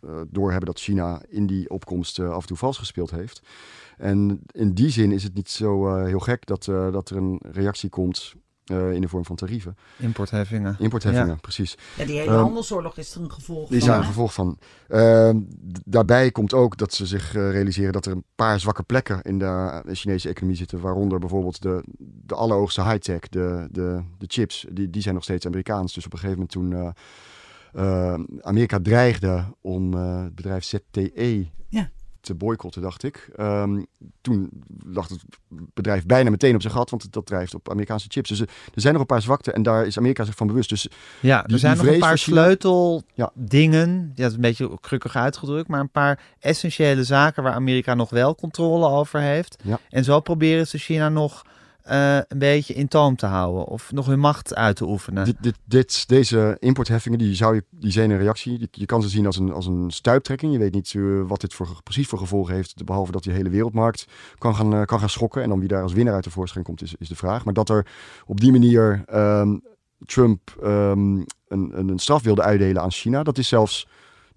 [0.00, 3.42] eh, doorhebben dat China in die opkomst eh, af en toe vals gespeeld heeft.
[3.96, 7.88] En in die zin is het niet zo heel gek dat, dat er een reactie
[7.88, 8.34] komt
[8.70, 9.76] eh, in de vorm van tarieven.
[9.96, 10.76] Importheffingen.
[10.78, 11.76] Importheffingen, precies.
[11.96, 13.88] Ja, die hele Ehm, handelsoorlog is er een gevolg Die van.
[13.88, 14.58] zijn een gevolg van.
[14.88, 15.38] Ehm,
[15.84, 19.38] daarbij komt ook dat ze zich eh, realiseren dat er een paar zwakke plekken in
[19.38, 20.80] de eh, Chinese economie zitten.
[20.80, 21.82] Waaronder bijvoorbeeld de,
[22.26, 24.66] de allerhoogste high-tech, de, de, de chips.
[24.70, 25.94] Die, die zijn nog steeds Amerikaans.
[25.94, 26.94] Dus op een gegeven moment toen
[28.42, 31.90] Amerika dreigde om eh, het bedrijf ZTE Ja.
[32.28, 33.30] Te boycotten, dacht ik.
[33.36, 33.82] Ehm,
[34.20, 34.50] toen
[34.84, 35.18] lag het
[35.74, 38.28] bedrijf bijna meteen op zijn gat, want dat drijft op Amerikaanse chips.
[38.28, 40.68] Dus er er zijn nog een paar zwakte en daar is Amerika zich van bewust.
[40.68, 40.88] Dus
[41.20, 43.30] Ja, Die- er zijn die nog een paar van China- sleutel Ja.
[43.34, 44.12] dingen.
[44.14, 48.10] Ja, dat is een beetje krukkig uitgedrukt, maar een paar essentiële zaken waar Amerika nog
[48.10, 49.56] wel controle over heeft.
[49.64, 49.78] Ja.
[49.90, 51.42] En zo proberen ze China nog
[51.88, 55.24] eh, een beetje in toom te houden of nog hun macht uit te oefenen.
[55.24, 58.68] Dit, dit, dit, deze importheffingen, die, zou je, die zijn een reactie.
[58.70, 60.52] Je, kan ze zien als een, als een stuiptrekking.
[60.52, 62.84] Je weet niet eh, wat dit voor, precies voor gevolgen heeft.
[62.84, 64.06] Behalve dat die hele wereldmarkt
[64.38, 65.42] kan gaan, eh, kan gaan schokken.
[65.42, 67.44] En dan wie daar als winnaar uit de voorschijn komt, is, is de vraag.
[67.44, 67.86] Maar dat er
[68.26, 69.56] op die manier ehm,
[70.06, 73.88] Trump ehm, een, een, een straf wilde uitdelen aan China, dat is zelfs.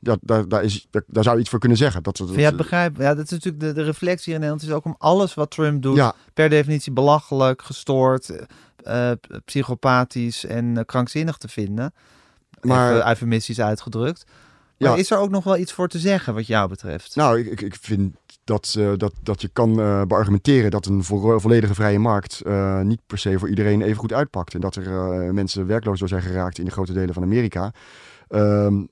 [0.04, 2.04] Dat, daar, daar, is, daar, daar zou je iets voor kunnen zeggen.
[2.04, 2.98] Dat, dat, ja, begrijp.
[2.98, 4.62] Ja, dat is natuurlijk de, de reflectie hier in Nederland.
[4.70, 10.46] is ook om alles wat Trump doet, ja, per definitie belachelijk, gestoord, eh, eh, psychopathisch
[10.46, 11.94] en eh, krankzinnig te vinden.
[12.62, 14.24] Maar- Even eufemistisch uitgedrukt.
[14.78, 14.96] Maar Ja.
[14.96, 17.16] is er ook nog wel iets voor te zeggen wat jou betreft?
[17.16, 21.40] Nou, ik, ik, ik vind dat, dat, dat je kan eh, beargumenteren dat een vo-
[21.40, 22.42] volledige vrije markt
[22.84, 24.54] niet per se voor iedereen even goed uitpakt.
[24.54, 27.72] En dat er mensen werkloos door zijn geraakt in de grote delen van Amerika.
[28.28, 28.84] Ehm,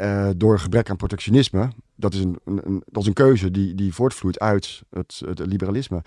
[0.00, 1.68] eh, door gebrek aan protectionisme.
[1.94, 6.02] Dat is een, een, dat is een keuze die, die voortvloeit uit het, het liberalisme.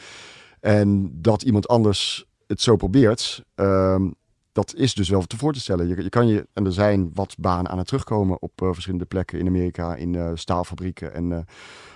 [0.59, 4.09] En dat iemand anders het zo probeert, ehm,
[4.51, 5.87] dat is dus wel te voor te stellen.
[5.87, 9.05] Je, je kan je, en er zijn wat banen aan het terugkomen op eh, verschillende
[9.05, 11.45] plekken in Amerika, in eh, staalfabrieken en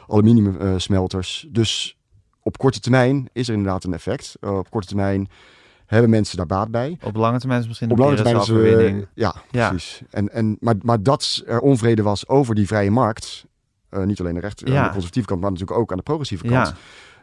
[0.08, 1.48] aluminiumsmelters.
[1.50, 1.98] dus
[2.42, 4.38] op korte termijn is er inderdaad een effect.
[4.42, 5.28] Op korte termijn
[5.88, 6.98] hebben mensen daar baat bij.
[7.02, 9.70] Op lange termijn is misschien Op lange termijn is eh, ja, Ja.
[9.70, 10.02] precies.
[10.10, 13.46] En, en, maar, maar dat er onvrede was over die vrije markt,
[13.90, 14.84] eh, niet alleen de recht, aan Ja.
[14.84, 16.64] de conservatieve kant, maar natuurlijk ook aan de progressieve Ja.
[16.64, 16.76] kant.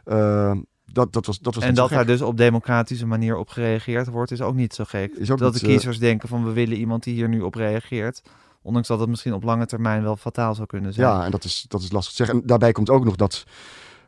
[0.03, 0.51] Eh,
[0.85, 4.31] dat, dat was, dat was En dat daar dus op democratische manier op gereageerd wordt,
[4.31, 5.13] is ook niet zo gek.
[5.15, 7.55] Is ook dat niet, de kiezers denken van we willen iemand die hier nu op
[7.55, 8.21] reageert.
[8.61, 11.07] Ondanks dat het misschien op lange termijn wel fataal zou kunnen zijn.
[11.07, 12.41] Ja, en dat is, dat is lastig te zeggen.
[12.41, 13.43] En daarbij komt ook nog dat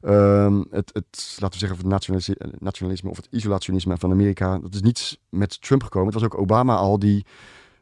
[0.07, 4.81] ehm, het, het, laten we zeggen, het nationalisme, of het isolationisme van Amerika, dat is
[4.81, 6.13] niet met Trump gekomen.
[6.13, 7.25] Het was ook Obama al die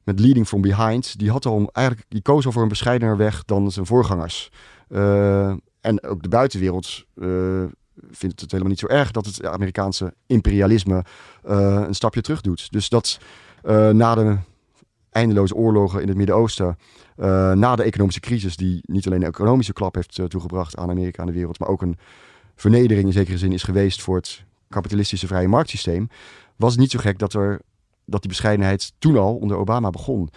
[0.04, 3.46] met leading from behind, die had al eigenlijk, die koos al voor een bescheidener weg
[3.46, 4.52] dan zijn voorgangers.
[4.88, 7.64] Eh, en ook de buitenwereld eh,
[8.10, 11.06] vindt het helemaal niet zo erg dat het Amerikaanse imperialisme
[11.44, 12.72] eh, een stapje terug doet.
[12.72, 13.20] Dus dat
[13.92, 14.38] na de
[15.15, 16.78] eindeloze oorlogen in het Midden-Oosten,
[17.15, 20.89] eh, na de economische crisis, die niet alleen een economische klap heeft eh, toegebracht aan
[20.89, 21.97] Amerika en de wereld, maar ook een
[22.56, 26.10] vernedering in zekere zin is geweest voor het kapitalistische vrije marktsysteem,
[26.56, 27.62] was het niet zo gek dat, er,
[28.06, 30.30] dat die bescheidenheid toen al onder Obama begon.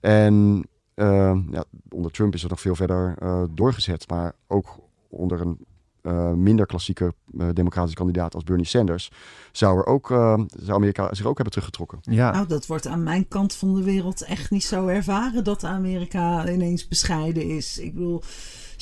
[0.00, 3.16] En eh, ja, onder Trump is het nog veel verder
[3.54, 5.58] doorgezet, maar ook onder een
[6.02, 9.10] eh, minder klassieke eh, democratische kandidaat als Bernie Sanders,
[9.52, 11.98] zou, er ook, eh, zou Amerika zich ook hebben teruggetrokken.
[12.02, 12.30] Ja.
[12.30, 16.50] Nou, dat wordt aan mijn kant van de wereld echt niet zo ervaren dat Amerika
[16.50, 17.78] ineens bescheiden is.
[17.78, 18.22] Ik bedoel,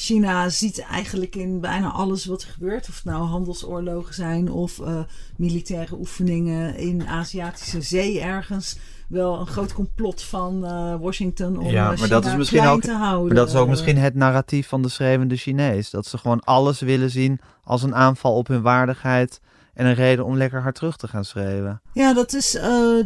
[0.00, 4.80] China ziet eigenlijk in bijna alles wat er gebeurt, of het nou handelsoorlogen zijn of
[4.80, 4.98] eh,
[5.37, 8.76] militaire oefeningen in Aziatische zee ergens,
[9.08, 12.58] wel een groot complot van eh, Washington om Ja, eh, maar China dat is misschien
[12.61, 13.26] klein ook- te houden.
[13.26, 15.90] Maar dat is ook misschien het narratief van de schreeuwende Chinees.
[15.90, 19.40] Dat ze gewoon alles willen zien als een aanval op hun waardigheid
[19.74, 21.80] en een reden om lekker hard terug te gaan schreeuwen.
[21.92, 22.58] Ja, dat is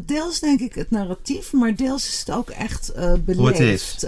[0.06, 2.92] deels denk ik het narratief, maar deels is het ook echt
[3.24, 3.36] beleefd.
[3.38, 4.06] Hoe het is.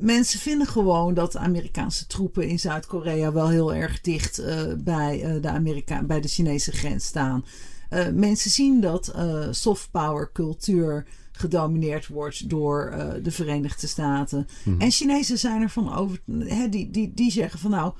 [0.00, 5.42] Mensen vinden gewoon dat Amerikaanse troepen in Zuid-Korea wel heel erg dicht eh, bij, eh,
[5.42, 7.44] de Amerika bij de Chinese grens staan.
[7.88, 9.14] Eh, mensen zien dat
[9.50, 14.46] soft power cultuur gedomineerd wordt door de Verenigde Staten.
[14.78, 17.92] En Chinezen zijn ervan over, hè, die, die, die zeggen van nou,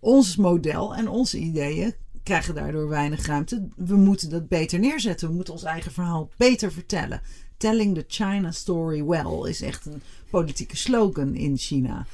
[0.00, 3.68] ons model en onze ideeën krijgen daardoor weinig ruimte.
[3.76, 5.28] We moeten dat beter neerzetten.
[5.28, 7.20] We moeten ons eigen verhaal beter vertellen.
[7.62, 12.06] Telling the China story well is echt een politieke slogan in China.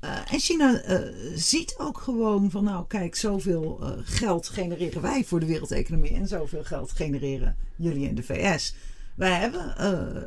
[0.00, 0.98] Eh, en China eh,
[1.34, 6.26] ziet ook gewoon van, nou kijk, zoveel eh, geld genereren wij voor de wereldeconomie en
[6.26, 8.74] zoveel geld genereren jullie in de VS.
[9.14, 9.74] Wij hebben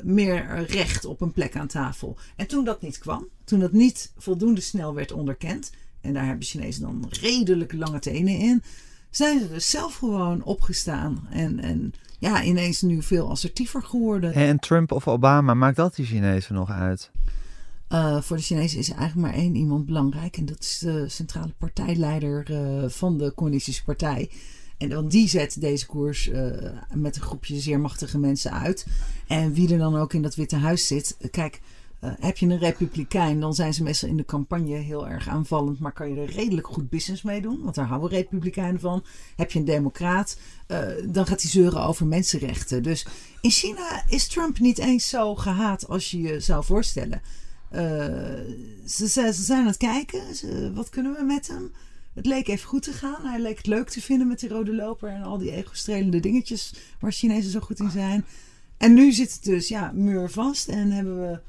[0.04, 2.18] meer recht op een plek aan tafel.
[2.36, 6.46] En toen dat niet kwam, toen dat niet voldoende snel werd onderkend, en daar hebben
[6.46, 8.63] Chinezen dan redelijk lange tenen in,
[9.10, 14.34] zijn ze dus zelf gewoon opgestaan en, en ja, ineens nu veel assertiever geworden.
[14.34, 17.12] En Trump of Obama, maakt dat die Chinezen nog uit?
[17.89, 20.38] Uh, voor de Chinezen is er eigenlijk maar één iemand belangrijk.
[20.38, 24.30] En dat is de centrale partijleider uh, van de Communistische Partij.
[24.78, 26.43] En want die zet deze koers eh,
[26.93, 28.86] met een groepje zeer machtige mensen uit.
[29.28, 31.15] En wie er dan ook in dat Witte Huis zit.
[31.19, 31.62] eh, Kijk,
[31.99, 35.79] eh, heb je een republikein, dan zijn ze meestal in de campagne heel erg aanvallend.
[35.79, 37.62] Maar kan je er redelijk goed business mee doen?
[37.63, 39.03] Want daar houden republikeinen van.
[39.35, 42.83] Heb je een democraat, eh, dan gaat hij zeuren over mensenrechten.
[42.83, 43.07] Dus
[43.41, 47.21] in China is Trump niet eens zo gehaat als je je zou voorstellen.
[47.69, 47.81] Eh,
[48.85, 50.21] ze, ze, ze zijn aan het kijken.
[50.73, 51.71] Wat kunnen we met hem?
[52.13, 53.25] Het leek even goed te gaan.
[53.25, 56.73] Hij leek het leuk te vinden met die rode loper en al die ego-strelende dingetjes
[56.99, 58.25] waar Chinezen zo goed in zijn.
[58.77, 61.39] En nu zit het dus ja, muurvast en hebben we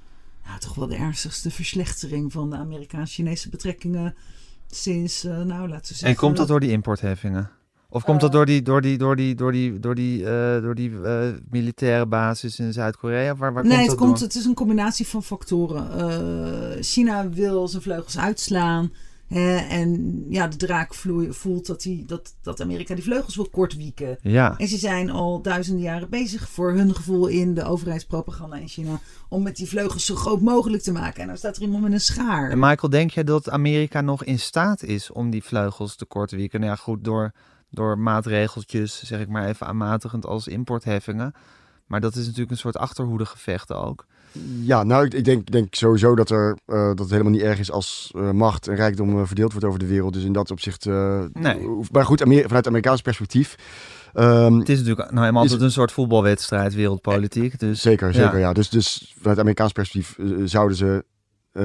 [0.45, 4.15] nou, toch wel de ernstigste verslechtering van de Amerikaans-Chinese betrekkingen
[4.71, 6.09] sinds, eh, nou laten we zeggen...
[6.09, 7.51] En komt dat door die importheffingen?
[7.93, 10.75] Of komt dat door die, door die, door die, door die, door die, eh, door
[10.75, 13.37] die eh, militaire basis in Zuid-Korea?
[13.37, 14.27] Waar, waar nee, komt het, komt, door?
[14.27, 15.99] het is een combinatie van factoren.
[15.99, 18.93] Eh, China wil zijn vleugels uitslaan.
[19.31, 20.95] En ja, de draak
[21.31, 24.19] voelt dat, hij, dat, dat Amerika die vleugels wil kortwieken.
[24.23, 28.69] Ja, En ze zijn al duizenden jaren bezig voor hun gevoel in de overheidspropaganda in
[28.69, 29.01] China.
[29.29, 31.23] Om met die vleugels zo groot mogelijk te maken.
[31.23, 32.51] En dan staat er iemand met een schaar.
[32.51, 36.37] en Michael, denk jij dat Amerika nog in staat is om die vleugels te korten
[36.37, 36.61] wieken?
[36.61, 37.33] Nou ja, goed, door,
[37.71, 41.35] door maatregeltjes, zeg ik maar even aanmatigend als importheffingen.
[41.87, 44.07] Maar dat is natuurlijk een soort achterhoedegevecht ook.
[44.63, 47.59] Ja, nou, ik, ik denk, denk sowieso dat, er, eh, dat het helemaal niet erg
[47.59, 50.13] is als eh, macht en rijkdom eh, verdeeld wordt over de wereld.
[50.13, 50.85] Dus in dat opzicht.
[50.85, 51.69] Nee.
[51.93, 53.55] Maar goed, Amer- vanuit Amerikaans perspectief.
[54.13, 57.59] ehm, Het is natuurlijk nou helemaal Is- altijd een soort voetbalwedstrijd, wereldpolitiek.
[57.59, 58.33] Dus, zeker, zeker.
[58.33, 58.39] ja.
[58.39, 58.53] Ja.
[58.53, 61.05] Dus, dus vanuit Amerikaans perspectief zouden ze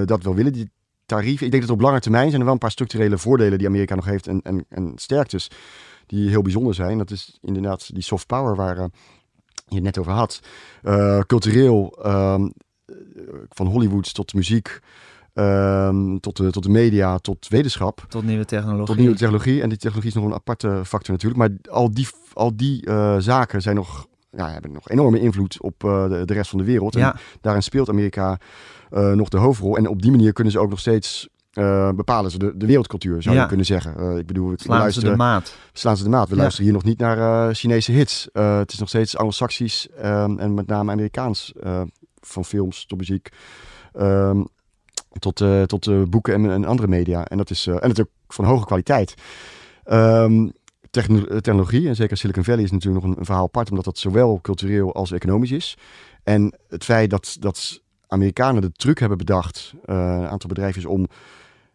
[0.06, 0.70] dat wel willen, die
[1.06, 1.46] tarieven.
[1.46, 3.96] Ik denk dat op lange termijn zijn er wel een paar structurele voordelen die Amerika
[3.96, 5.48] nog heeft en, en, en sterktes
[6.06, 6.98] die heel bijzonder zijn.
[6.98, 8.90] Dat is inderdaad die soft power waar
[9.76, 10.40] je het net over had.
[10.84, 12.50] Eh, cultureel, ehm,
[12.86, 12.96] eh,
[13.50, 14.80] van Hollywood tot muziek,
[15.34, 18.06] ehm, tot, de, tot de media, tot wetenschap.
[18.08, 18.86] Tot nieuwe technologie.
[18.86, 19.62] Tot nieuwe technologie.
[19.62, 21.42] En die technologie is nog een aparte factor natuurlijk.
[21.42, 25.84] Maar al die, al die eh, zaken zijn nog, ja, hebben nog enorme invloed op
[25.84, 26.94] eh, de, de rest van de wereld.
[26.96, 28.40] En Ja, daarin speelt Amerika
[28.90, 29.78] nog de hoofdrol.
[29.78, 33.22] En op die manier kunnen ze ook nog steeds eh, bepalen ze de, de wereldcultuur,
[33.22, 33.42] zou Ja.
[33.42, 33.98] je kunnen zeggen.
[33.98, 35.56] Eh, ik bedoel, we slaan ze luisteren, de maat.
[35.74, 36.30] slaan ze de maat.
[36.30, 36.42] We Ja.
[36.42, 38.28] luisteren hier nog niet naar eh, Chinese hits.
[38.34, 41.54] Het is nog steeds Anglo-Saxisch ehm, en met name Amerikaans.
[42.22, 43.30] van films tot muziek.
[43.94, 44.44] ehm,
[45.20, 47.26] tot, tot boeken en, en andere media.
[47.26, 49.14] En dat is, en ook van hoge kwaliteit.
[49.84, 50.48] Ehm,
[50.92, 53.86] techno- eh, technologie, en zeker Silicon Valley, is natuurlijk nog een, een verhaal apart, omdat
[53.86, 55.78] dat zowel cultureel als economisch is.
[56.24, 61.08] En het feit dat, dat Amerikanen de truc hebben bedacht, een aantal bedrijven, om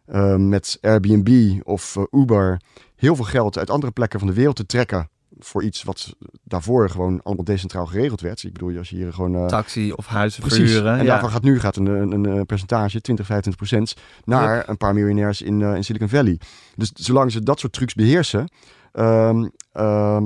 [0.05, 2.61] eh, met Airbnb of eh, Uber
[2.95, 5.09] heel veel geld uit andere plekken van de wereld te trekken
[5.39, 8.43] voor iets wat daarvoor gewoon allemaal decentraal geregeld werd.
[8.43, 9.35] Ik bedoel, als je hier gewoon...
[9.35, 10.71] eh, Taxi of huizen Precies.
[10.71, 10.97] verhuren.
[10.97, 11.11] En ja.
[11.11, 13.93] daarvan gaat nu gaat een, een, een percentage, 20, 25 procent,
[14.25, 16.39] naar een paar miljonairs in, in Silicon Valley.
[16.75, 18.49] Dus zolang ze dat soort trucs beheersen,
[18.91, 20.25] ehm, ehm,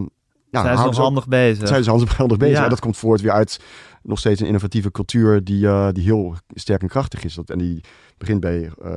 [0.50, 1.68] ja, zijn ze nog handig bezig.
[1.68, 2.58] zijn ze handig handig bezig.
[2.58, 2.64] Ja.
[2.64, 3.60] En dat komt voort weer uit
[4.02, 7.34] nog steeds een innovatieve cultuur die, die heel sterk en krachtig is.
[7.34, 7.82] Dat, en die
[8.18, 8.92] begint bij eh,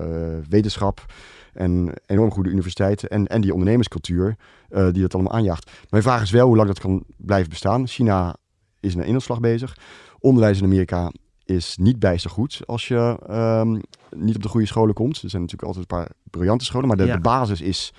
[0.49, 1.05] wetenschap
[1.53, 4.37] en enorm goede universiteiten en, en die ondernemerscultuur
[4.69, 5.71] eh, die dat allemaal aanjaagt.
[5.91, 7.87] Mijn vraag is wel hoe lang dat kan blijven bestaan.
[7.89, 8.37] China
[8.81, 9.77] is een inhaalslag bezig.
[10.19, 11.13] Onderwijs in Amerika
[11.45, 13.79] is niet bijster goed als je ehm,
[14.17, 15.23] niet op de goede scholen komt.
[15.23, 17.15] Er zijn natuurlijk altijd een paar briljante scholen, maar de, Ja.
[17.15, 17.93] de basis is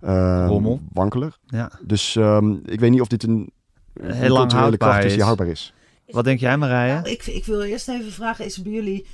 [0.00, 0.80] Rommel.
[0.92, 1.38] wankelig.
[1.46, 1.70] Ja.
[1.82, 3.50] Dus ehm, ik weet niet of dit een,
[3.94, 5.24] een Heel lang houdbaar kracht is die is.
[5.24, 5.74] houdbaar is.
[6.06, 6.94] Wat denk jij, Marije?
[6.94, 9.06] Nou, ik, ik wil eerst even vragen, is bij jullie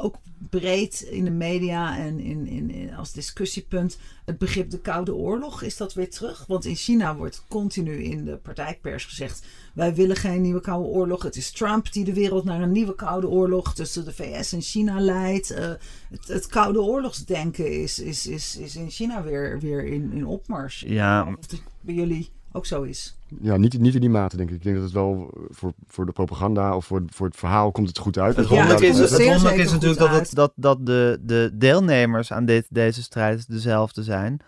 [0.00, 0.14] ook
[0.50, 5.62] breed in de media en in, in, in- als discussiepunt het begrip de Koude Oorlog?
[5.62, 6.44] Is dat weer terug?
[6.46, 11.22] Want in China wordt continu in de partijpers gezegd: wij willen geen nieuwe Koude Oorlog.
[11.22, 14.60] Het is Trump die de wereld naar een nieuwe Koude Oorlog tussen de VS en
[14.62, 15.50] China leidt.
[15.50, 15.70] Eh,
[16.10, 20.84] het, het Koude Oorlogsdenken is, is, is, is in China weer, weer in, in opmars.
[20.86, 23.16] Ja, Of het bij jullie ook zo is.
[23.40, 24.54] Ja, niet, niet in die mate, denk ik.
[24.56, 27.88] Ik denk dat het wel voor, voor de propaganda of voor, voor het verhaal komt
[27.88, 28.36] het goed uit.
[28.36, 32.44] Het wonderlijke het is, het is natuurlijk dat, het, dat, dat de, de deelnemers aan
[32.44, 34.40] dit, deze strijd dezelfde zijn.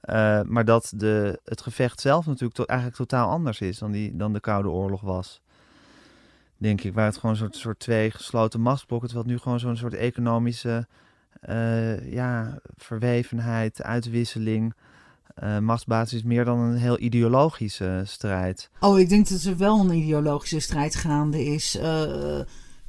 [0.00, 4.16] Eh, maar dat de, het gevecht zelf natuurlijk to- eigenlijk totaal anders is dan, die,
[4.16, 5.40] dan de Koude Oorlog was.
[6.56, 9.60] Denk ik, waar het gewoon een soort, soort twee gesloten machtsblokken, terwijl het nu gewoon
[9.60, 10.86] zo'n soort economische
[11.40, 14.74] eh, ja, verwevenheid, uitwisseling,
[15.34, 18.70] eh machtsbasis is meer dan een heel ideologische strijd.
[18.80, 21.76] Oh, ik denk dat er wel een ideologische strijd gaande is.
[21.76, 22.40] Eh,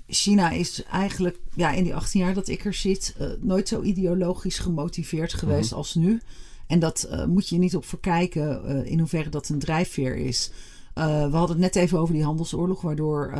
[0.07, 3.81] China is eigenlijk ja, in die 18 jaar dat ik er zit eh, nooit zo
[3.81, 6.21] ideologisch gemotiveerd geweest als nu.
[6.67, 10.51] En dat moet je niet op verkijken in hoeverre dat een drijfveer is.
[10.93, 13.33] We hadden het net even over die handelsoorlog, waardoor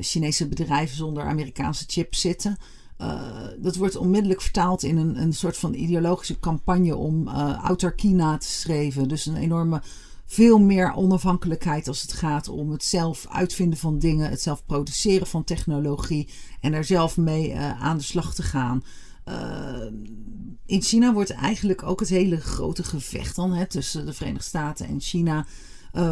[0.00, 2.56] Chinese bedrijven zonder Amerikaanse chips zitten.
[3.02, 3.20] Eh,
[3.58, 8.36] dat wordt onmiddellijk vertaald in een, een soort van ideologische campagne om eh autarkie na
[8.36, 9.08] te streven.
[9.08, 9.82] Dus een enorme
[10.26, 15.26] veel meer onafhankelijkheid als het gaat om het zelf uitvinden van dingen, het zelf produceren
[15.26, 16.28] van technologie
[16.60, 18.84] en er zelf mee eh, aan de slag te gaan.
[20.66, 24.86] In China wordt eigenlijk ook het hele grote gevecht dan hè, tussen de Verenigde Staten
[24.86, 25.46] en China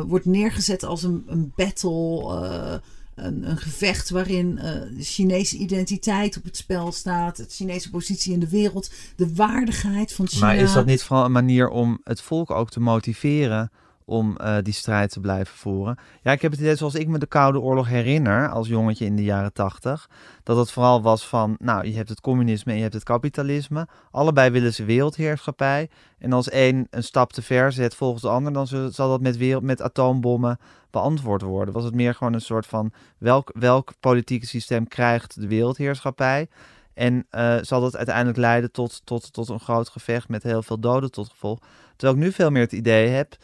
[0.07, 2.81] wordt neergezet als een, een battle.
[3.25, 8.33] Een, een, gevecht waarin uh, de Chinese identiteit op het spel staat, de Chinese positie
[8.33, 10.47] in de wereld, de waardigheid van China.
[10.47, 13.71] Maar is dat niet vooral een manier om het volk ook te motiveren
[14.11, 15.99] om uh, die strijd te blijven voeren.
[16.23, 19.17] Ja, ik heb het idee zoals ik me de Koude Oorlog herinner als jongetje in
[19.17, 20.09] de jaren tachtig.
[20.43, 23.89] Dat het vooral was van, nou, je hebt het communisme en je hebt het kapitalisme.
[24.11, 25.91] Allebei willen ze wereldheerschappij.
[26.19, 29.37] En als één een stap te ver zet volgens de ander, dan zal dat met,
[29.37, 30.59] wereld, met atoombommen
[30.91, 31.75] beantwoord worden.
[31.75, 36.49] Was het meer gewoon een soort van, welk, welk politieke systeem krijgt de wereldheerschappij?
[36.95, 40.81] En uh, zal dat uiteindelijk leiden tot, tot, tot een groot gevecht met heel veel
[40.81, 41.59] doden tot gevolg.
[41.97, 43.37] Terwijl ik nu veel meer het idee heb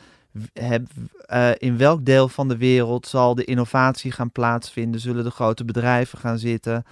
[0.53, 0.87] heb,
[1.33, 5.01] uh, in welk deel van de wereld zal de innovatie gaan plaatsvinden?
[5.01, 6.85] Zullen de grote bedrijven gaan zitten?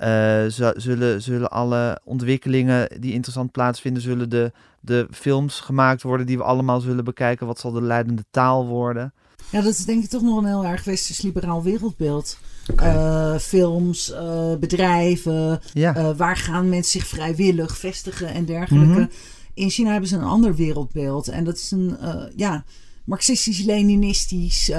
[0.00, 0.44] Uh,
[0.76, 6.44] zullen, zullen alle ontwikkelingen die interessant plaatsvinden, zullen de, de films gemaakt worden die we
[6.44, 7.46] allemaal zullen bekijken?
[7.46, 9.12] Wat zal de leidende taal worden?
[9.50, 12.38] Ja, dat is denk ik toch nog een heel erg westers-liberaal wereldbeeld.
[12.70, 12.94] Okay.
[12.94, 15.96] Uh, films, uh, bedrijven, ja.
[15.96, 19.00] uh, waar gaan mensen zich vrijwillig vestigen en dergelijke.
[19.00, 19.06] Mhm.
[19.56, 21.28] In China hebben ze een ander wereldbeeld.
[21.28, 21.96] En dat is een
[22.36, 22.64] ja,
[23.04, 24.70] marxistisch-leninistisch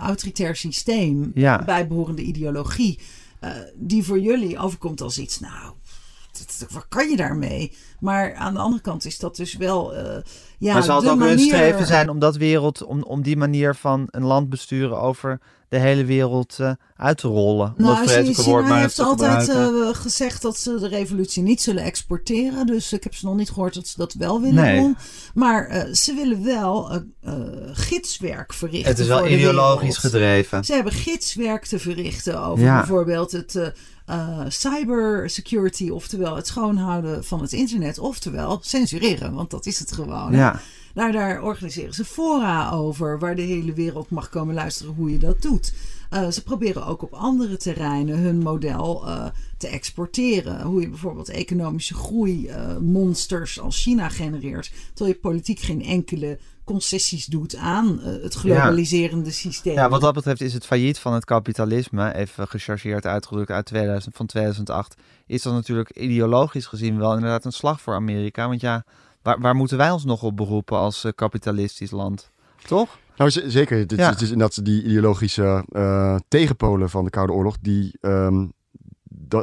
[0.00, 1.30] autoritair systeem.
[1.34, 1.64] Ja.
[1.64, 2.98] Bijbehorende ideologie.
[3.74, 5.74] die voor jullie overkomt als iets, nou,
[6.70, 7.72] wat kan je daarmee?
[8.00, 9.94] Maar aan de andere kant is dat dus wel.
[9.96, 10.16] Uh,
[10.58, 11.36] ja, maar zal het ook manier...
[11.36, 15.40] hun streven zijn om dat wereld, om, om die manier van een land besturen over
[15.68, 17.74] de hele wereld uh, uit te rollen?
[17.76, 22.66] Nou, dat China woord heeft altijd uh, gezegd dat ze de revolutie niet zullen exporteren.
[22.66, 24.80] Dus ik heb ze nog niet gehoord dat ze dat wel willen Nee.
[24.80, 24.96] doen.
[25.34, 27.02] Maar uh, ze willen wel
[27.72, 28.90] gidswerk verrichten.
[28.90, 30.64] het is wel ideologisch gedreven.
[30.64, 32.78] Ze hebben gidswerk te verrichten over Ja.
[32.78, 33.66] bijvoorbeeld het uh,
[34.10, 40.32] uh, cybersecurity, oftewel het schoonhouden van het internet, oftewel censureren, want dat is het gewoon.
[40.32, 40.60] Ja.
[40.94, 45.18] Nou, daar organiseren ze fora over, waar de hele wereld mag komen luisteren hoe je
[45.18, 45.74] dat doet.
[46.10, 49.26] Uh, ze proberen ook op andere terreinen hun model uh,
[49.56, 50.62] te exporteren.
[50.62, 56.38] Hoe je bijvoorbeeld economische groei uh, monsters als China genereert, terwijl je politiek geen enkele
[56.64, 59.74] concessies doet aan het globaliserende systeem.
[59.74, 64.16] Ja, wat dat betreft is het failliet van het kapitalisme, even gechargeerd uitgedrukt uit 2000,
[64.16, 64.94] van 2008,
[65.26, 68.48] is dat natuurlijk ideologisch gezien wel inderdaad een slag voor Amerika.
[68.48, 68.84] Want ja,
[69.24, 72.30] waar, waar moeten wij ons nog op beroepen als uh, kapitalistisch land?
[72.66, 72.98] Toch?
[73.16, 73.78] Nou, zeker.
[73.78, 74.10] Het, Ja.
[74.10, 78.46] het is inderdaad die ideologische eh, tegenpolen van de Koude Oorlog, die, ehm,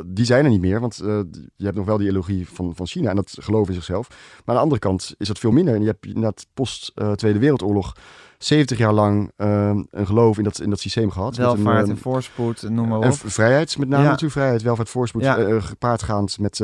[0.06, 0.80] die zijn er niet meer.
[0.80, 1.20] Want eh,
[1.56, 4.08] je hebt nog wel die ideologie van, van China en dat geloof in zichzelf.
[4.10, 5.74] Maar aan de andere kant is dat veel minder.
[5.76, 7.96] En je hebt inderdaad post-Tweede Wereldoorlog
[8.38, 11.38] 70 jaar lang ehm, een geloof in dat, in dat systeem gehad.
[11.38, 13.16] Met een, Welvaart ehm, en voorspoed, noem maar en op.
[13.16, 14.08] v- vrijheid, met name Ja.
[14.10, 15.38] natuurlijk vrijheid, welvaart, voorspoed, Ja.
[15.38, 16.60] eh, gepaardgaand met,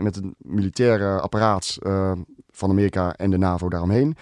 [0.00, 2.12] met het militaire apparaat eh,
[2.58, 4.16] van Amerika en de NAVO daaromheen.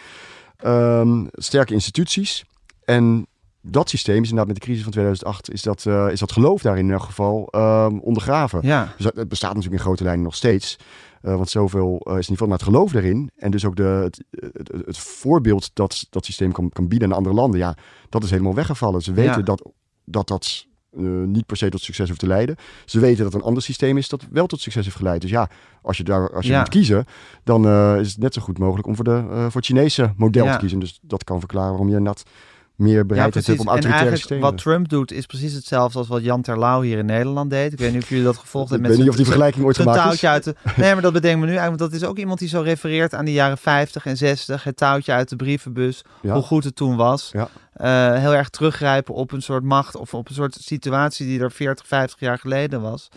[0.56, 2.44] Ehm, sterke instituties.
[2.84, 3.26] En
[3.60, 6.62] dat systeem is inderdaad met de crisis van 2008, is dat, eh, is dat geloof
[6.62, 8.60] daarin in elk geval ehm, ondergraven.
[8.62, 10.78] Ja, Dus het bestaat natuurlijk in grote lijnen nog steeds.
[11.22, 13.30] Eh, want zoveel uh, is in ieder geval maar het geloof daarin.
[13.36, 17.16] En dus ook de, het, het, het voorbeeld dat dat systeem kan, kan bieden aan
[17.16, 17.60] andere landen.
[17.60, 17.76] Ja,
[18.08, 19.02] dat is helemaal weggevallen.
[19.02, 19.42] Ze weten Ja.
[19.42, 19.70] dat
[20.04, 20.66] dat, dat
[20.98, 22.56] uh, niet per se tot succes hoeft te leiden.
[22.84, 25.20] Ze weten dat een ander systeem is dat wel tot succes heeft geleid.
[25.20, 25.48] Dus ja,
[25.82, 26.58] als je daar als je Ja.
[26.58, 27.04] moet kiezen,
[27.44, 30.12] dan uh, is het net zo goed mogelijk om voor, de, uh, voor het Chinese
[30.16, 30.52] model Ja.
[30.52, 30.78] te kiezen.
[30.78, 32.22] Dus dat kan verklaren waarom je inderdaad
[32.76, 34.42] meer bereidheid hebt om En autoritaire systemen.
[34.42, 37.72] wat Trump doet is precies hetzelfde als wat Jan Terlouw hier in Nederland deed.
[37.72, 38.88] Ik weet niet of jullie dat gevolgd Ik hebben.
[38.88, 40.02] weet met niet of die vergelijking ooit gemaakt is.
[40.04, 41.80] touwtje uit de, Nee, maar dat bedenken we nu eigenlijk.
[41.80, 44.64] Want dat is ook iemand die zo refereert aan de jaren 50 en 60.
[44.64, 46.04] Het touwtje uit de brievenbus.
[46.22, 46.32] Ja.
[46.32, 47.30] Hoe goed het toen was.
[47.32, 47.48] Ja.
[47.72, 51.50] Eh, heel erg teruggrijpen op een soort macht of op een soort situatie die er
[51.52, 53.08] 40, 50 jaar geleden was.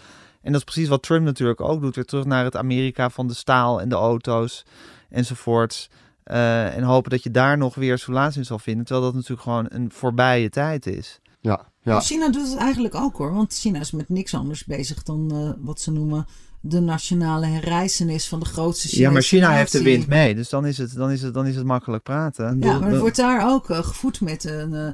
[0.41, 1.95] En dat is precies wat Trump natuurlijk ook doet.
[1.95, 4.65] Weer terug naar het Amerika van de staal en de auto's
[5.09, 5.89] enzovoorts.
[6.31, 8.85] Uh, en hopen dat je daar nog weer soelaas in zal vinden.
[8.85, 11.19] Terwijl dat natuurlijk gewoon een voorbije tijd is.
[11.39, 11.99] Ja, ja.
[11.99, 13.33] China doet het eigenlijk ook hoor.
[13.33, 16.25] Want China is met niks anders bezig dan uh, wat ze noemen
[16.61, 19.57] de nationale herrijzenis van de grootste Chinese Ja, maar China natie.
[19.57, 20.35] heeft de wind mee.
[20.35, 22.57] Dus dan is het, dan is het, dan is het makkelijk praten.
[22.59, 24.89] Ja, maar het wordt daar ook uh, gevoed met een, uh,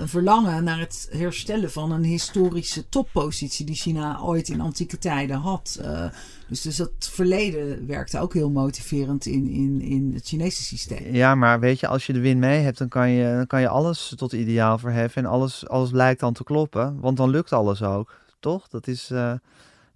[0.00, 5.36] een verlangen naar het herstellen van een historische toppositie die China ooit in antieke tijden
[5.36, 5.78] had.
[5.82, 6.04] Uh,
[6.48, 11.14] dus, dus dat verleden werkte ook heel motiverend in, in, in het Chinese systeem.
[11.14, 13.60] Ja, maar weet je, als je de win mee hebt, dan kan je, dan kan
[13.60, 15.24] je alles tot ideaal verheffen.
[15.24, 18.18] En alles, alles lijkt dan te kloppen, want dan lukt alles ook.
[18.40, 18.68] Toch?
[18.68, 19.10] Dat is,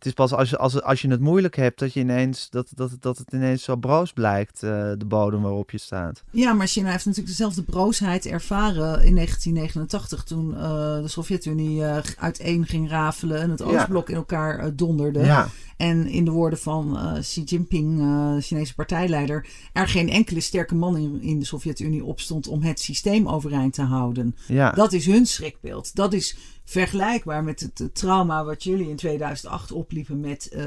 [0.05, 2.69] het is pas als je, als, als je het moeilijk hebt dat, je ineens, dat,
[2.75, 6.23] dat, dat het ineens zo broos blijkt, eh, de bodem waarop je staat.
[6.31, 10.63] Ja, maar China heeft natuurlijk dezelfde broosheid ervaren in 1989 toen eh,
[11.03, 13.65] de Sovjet-Unie eh, uiteen ging rafelen en het Ja.
[13.65, 15.21] Oostblok in elkaar donderde.
[15.21, 18.03] Ja, En in de woorden van Xi Jinping,
[18.43, 23.29] Chinese partijleider, er geen enkele sterke man in, in de Sovjet-Unie opstond om het systeem
[23.29, 24.37] overeind te houden.
[24.47, 24.71] ja.
[24.71, 25.95] Dat is hun schrikbeeld.
[25.95, 30.65] Dat is vergelijkbaar met het, trauma wat jullie in 2008 opliepen met eh,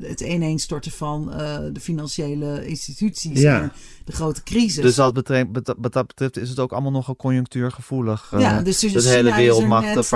[0.00, 3.60] het ineenstorten van eh, de financiële instituties Ja.
[3.60, 3.72] en
[4.04, 4.82] de grote crisis.
[4.82, 5.46] Dus wat, betreft,
[5.78, 8.30] wat, dat betreft is het ook allemaal nogal conjunctuurgevoelig.
[8.32, 9.38] eh, ja, dus, dus China hele net,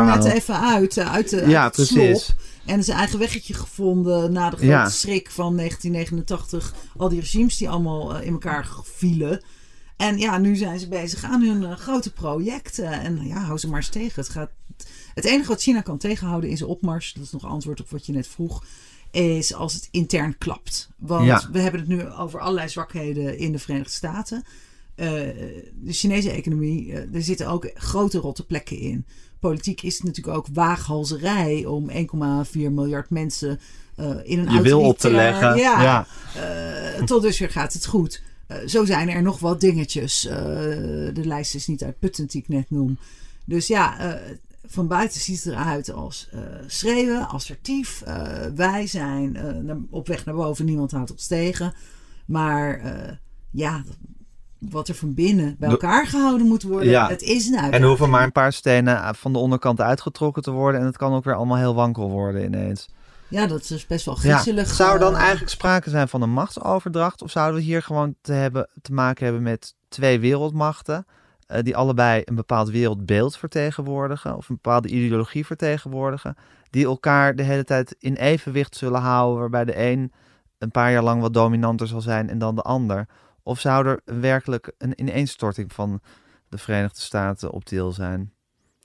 [0.05, 2.24] net even uit, uit, de, Ja, uit het precies.
[2.24, 2.36] slop.
[2.66, 4.88] En zijn eigen weggetje gevonden na de grote Ja.
[4.88, 6.74] schrik van 1989.
[6.96, 9.40] Al die regimes die allemaal in elkaar vielen.
[9.99, 12.90] En ja, nu zijn ze bezig aan hun eh, grote projecten.
[12.92, 14.22] En ja, hou ze maar eens tegen.
[14.22, 14.51] Het, gaat,
[15.14, 18.07] het enige wat China kan tegenhouden in zijn opmars, dat is nog antwoord op wat
[18.07, 18.64] je net vroeg,
[19.11, 20.88] is als het intern klapt.
[20.99, 21.49] Want Ja.
[21.53, 24.44] we hebben het nu over allerlei zwakheden in de Verenigde Staten.
[24.94, 25.07] Eh,
[25.74, 29.07] de Chinese economie, eh, er zitten ook grote rotte plekken in.
[29.40, 33.61] Politiek is het natuurlijk ook waaghalzerij om 1,4 miljard mensen
[33.96, 35.57] eh, in een je wil op te leggen.
[35.57, 36.07] Ja, ja.
[36.96, 38.22] eh, tot dusver gaat het goed.
[38.49, 40.26] Eh, zo zijn er nog wat dingetjes.
[40.26, 40.36] Eh,
[41.14, 42.99] de lijst is niet uitputtend die ik net noem.
[43.44, 44.32] Dus ja, eh,
[44.66, 48.03] van buiten ziet het eruit als eh, schreeuwen, assertief.
[48.55, 49.36] wij zijn
[49.90, 51.72] op weg naar boven, niemand houdt ons tegen.
[52.26, 52.80] Maar
[53.51, 53.82] ja,
[54.59, 57.09] wat er van binnen bij elkaar gehouden moet worden, Ja.
[57.09, 57.88] het is een En er uitdaging.
[57.88, 60.80] hoeven maar een paar stenen van de onderkant uitgetrokken te worden.
[60.80, 62.88] En het kan ook weer allemaal heel wankel worden ineens.
[63.28, 64.36] Ja, dat is best wel Ja.
[64.38, 64.68] griezelig.
[64.74, 67.22] Zou er dan eh, eigenlijk sprake zijn van een machtsoverdracht?
[67.22, 71.06] Of zouden we hier gewoon te, hebben, te maken hebben met twee wereldmachten?
[71.46, 74.36] eh, die allebei een bepaald wereldbeeld vertegenwoordigen.
[74.36, 76.36] Of een bepaalde ideologie vertegenwoordigen.
[76.70, 79.38] Die elkaar de hele tijd in evenwicht zullen houden.
[79.40, 80.12] Waarbij de een
[80.58, 83.06] een paar jaar lang wat dominanter zal zijn en dan de ander.
[83.42, 86.00] Of zou er werkelijk een ineenstorting van
[86.48, 88.32] de Verenigde Staten op deel zijn?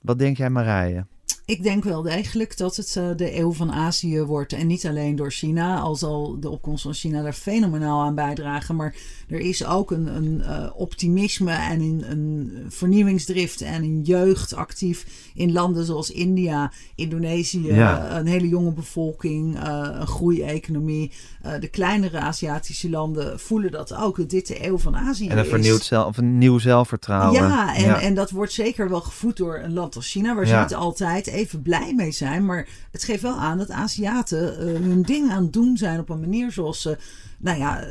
[0.00, 1.06] Wat denk jij, Marije?
[1.46, 4.52] Ik denk wel degelijk dat het eh, de eeuw van Azië wordt.
[4.52, 8.76] En niet alleen door China, al zal de opkomst van China daar fenomenaal aan bijdragen.
[8.76, 8.94] Maar
[9.28, 15.06] er is ook een, een eh, optimisme en een, een vernieuwingsdrift en een jeugd actief
[15.34, 17.74] in landen zoals India, Indonesië.
[17.74, 18.18] Ja.
[18.18, 21.12] Een hele jonge bevolking, eh, een groeieconomie.
[21.60, 25.44] De kleinere Aziatische landen voelen dat ook, dat dit de eeuw van Azië En een
[25.44, 25.50] is.
[25.50, 27.42] vernieuwd zelf, of een nieuw zelfvertrouwen.
[27.42, 30.56] Ja, en, en dat wordt zeker wel gevoed door een land als China, waar ze
[30.56, 32.44] niet altijd even blij mee zijn.
[32.44, 36.08] Maar het geeft wel aan dat Aziaten eh, hun ding aan het doen zijn op
[36.08, 36.98] een manier zoals ze,
[37.38, 37.88] nou ja, eh,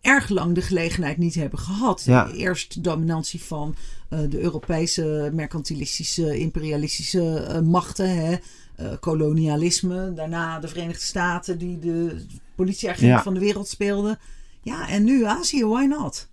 [0.00, 2.02] erg lang de gelegenheid niet hebben gehad.
[2.04, 2.30] Ja.
[2.30, 3.74] Eerst de dominantie van
[4.08, 8.36] eh, de Europese mercantilistische, imperialistische machten, hè.
[8.76, 10.12] eh, kolonialisme.
[10.14, 13.22] Daarna de Verenigde Staten die de politieagent Ja.
[13.22, 14.18] van de wereld speelden.
[14.62, 16.28] Ja, en nu Azië, why not?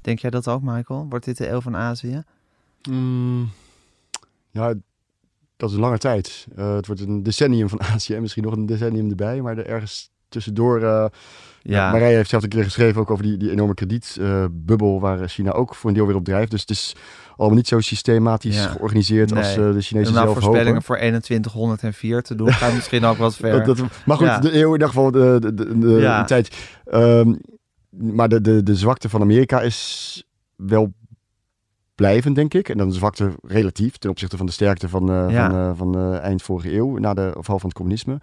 [0.00, 1.06] Denk jij dat ook, Michael?
[1.08, 2.22] Wordt dit de eeuw van Azië?
[2.88, 3.50] Mm,
[4.50, 4.74] ja,
[5.58, 6.46] dat is lange tijd.
[6.56, 9.40] Eh, het wordt een decennium van Azië en misschien nog een decennium erbij.
[9.42, 10.82] Maar er ergens tussendoor...
[10.82, 11.04] eh
[11.62, 11.90] Ja.
[11.90, 15.74] Marije heeft zelf een keer geschreven ook over die, die enorme kredietbubbel waar China ook
[15.74, 16.50] voor een deel weer op drijft.
[16.50, 16.96] Dus het is
[17.36, 18.66] allemaal niet zo systematisch Ja.
[18.68, 20.82] georganiseerd als eh, de nou zelf voorspellingen hopen.
[20.82, 23.64] voor 2104 te doen, gaat misschien ook wat ver.
[23.64, 24.38] Dat, dat- maar goed, Ja.
[24.38, 26.20] de eeuw in ieder geval de, de, de, de- Ja.
[26.20, 26.56] een tijd.
[26.84, 27.34] Ehm,
[27.90, 30.22] maar de, de, de zwakte van Amerika is
[30.56, 30.92] wel
[31.98, 32.68] blijvend, denk ik.
[32.68, 35.48] En dan de zwakte relatief ten opzichte van de sterkte van, Ja.
[35.48, 38.20] van, eh, van eh, eind vorige eeuw, na de val van het communisme.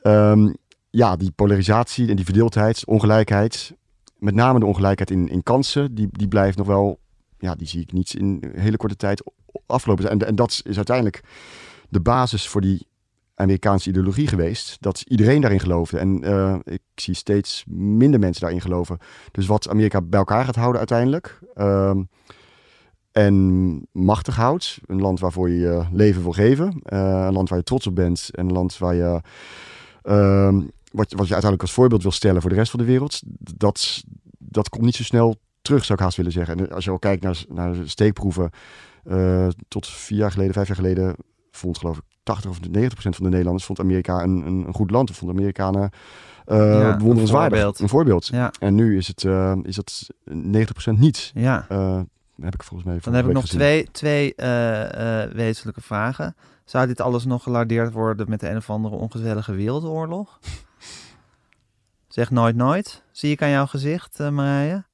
[0.00, 0.52] Ehm,
[0.90, 3.74] ja, die polarisatie en die verdeeldheid, ongelijkheid,
[4.18, 6.98] met name de ongelijkheid in, in kansen, die, die blijft nog wel,
[7.38, 9.22] ja, die zie ik niet in hele korte tijd
[9.66, 10.10] afgelopen.
[10.10, 11.20] En, en dat is uiteindelijk
[11.88, 12.86] de basis voor die
[13.34, 14.76] Amerikaanse ideologie geweest.
[14.80, 15.98] Dat iedereen daarin geloofde.
[15.98, 16.22] En
[16.64, 18.98] ik zie steeds minder mensen daarin geloven.
[19.32, 21.38] Dus wat Amerika bij elkaar gaat houden uiteindelijk.
[21.54, 22.02] ehm,
[23.12, 24.78] en machtig houdt.
[24.86, 26.80] Een land waarvoor je je leven wil geven.
[26.84, 28.28] eh, een land waar je trots op bent.
[28.32, 29.20] En een land waar je...
[30.02, 30.54] ehm,
[30.92, 33.20] wat, wat je uiteindelijk als voorbeeld wil stellen voor de rest van de wereld.
[33.56, 34.02] Dat,
[34.38, 36.58] dat komt niet zo snel terug, zou ik haast willen zeggen.
[36.58, 38.50] En als je al kijkt naar, naar steekproeven.
[39.04, 41.14] eh, tot vier jaar geleden, vijf jaar geleden...
[41.50, 44.74] vond geloof ik 80 of 90 procent van de Nederlanders vond Amerika een, een, een
[44.74, 45.10] goed land.
[45.10, 45.90] Of vond Amerikanen
[46.46, 47.78] Ja, een voorbeeld.
[47.80, 48.26] Een voorbeeld.
[48.26, 49.24] Ja, En nu is, het,
[49.62, 51.30] is dat 90 procent niet.
[51.34, 51.66] ja.
[52.40, 53.58] Heb ik volgens mij Dan heb ik nog gezien.
[53.58, 56.36] twee, twee eh, eh, wezenlijke vragen.
[56.64, 60.38] Zou dit alles nog gelardeerd worden met de een of andere ongezellige wereldoorlog?
[62.08, 63.02] Zeg nooit nooit.
[63.12, 64.88] Zie ik aan jouw gezicht, eh, Marije?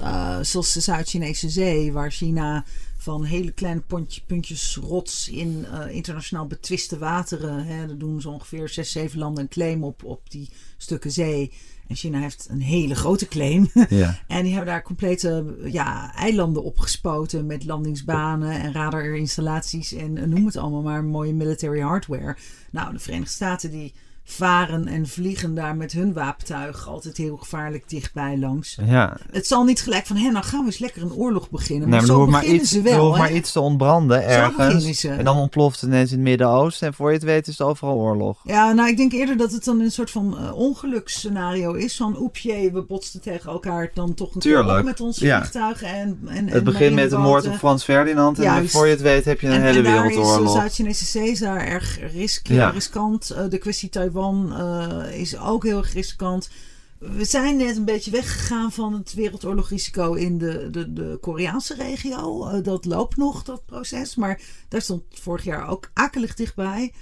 [0.00, 2.64] eh, zoals de Zuid-Chinese Zee, waar China
[2.96, 7.64] van hele kleine pontje, puntjes rots in eh, internationaal betwiste wateren.
[7.64, 11.52] Hè, daar doen ze ongeveer zes, zeven landen een claim op, op die stukken zee.
[11.86, 13.70] En China heeft een hele grote claim.
[13.88, 14.18] Ja.
[14.26, 20.46] En die hebben daar complete ja, eilanden opgespoten met landingsbanen en radarinstallaties en eh, noem
[20.46, 22.36] het allemaal maar mooie military hardware.
[22.70, 23.92] Nou, de Verenigde Staten die
[24.26, 28.78] varen en vliegen daar met hun wapentuig altijd heel gevaarlijk dichtbij langs.
[28.86, 29.16] ja.
[29.30, 31.88] Het zal niet gelijk van, hé, nou gaan we eens lekker een oorlog beginnen.
[31.88, 34.24] Nee, Maar er zo maar beginnen iets, ze er wel, hoeft maar iets te ontbranden
[34.26, 35.00] ergens.
[35.00, 35.08] ze.
[35.08, 36.86] En dan ontploft het ineens in het Midden-Oosten.
[36.86, 38.40] En voor je het weet is het overal oorlog.
[38.44, 41.96] Ja, nou, ik denk eerder dat het dan een soort van eh, ongeluksscenario is.
[41.96, 45.38] Van, oepje, we botsten tegen elkaar dan toch een keer Tuurlijk, op met onze ja.
[45.38, 47.54] vliegtuigen en, en Het begint met de moord op.
[47.54, 48.38] Frans Ferdinand.
[48.38, 50.52] En voor je het weet heb je een En, hele en daar is wereldoorlog.
[50.52, 52.68] de Zuid-Chinese Zee daar erg risk, Ja.
[52.70, 53.30] riskant.
[53.30, 56.50] Eh, de kwestie Eh, is ook heel erg riskant.
[56.98, 62.46] We zijn net een beetje weggegaan van het wereldoorlogrisico in de, de, de Koreaanse regio.
[62.46, 64.14] Eh, dat loopt nog, dat proces.
[64.14, 66.92] Maar daar stond vorig jaar ook akelig dichtbij.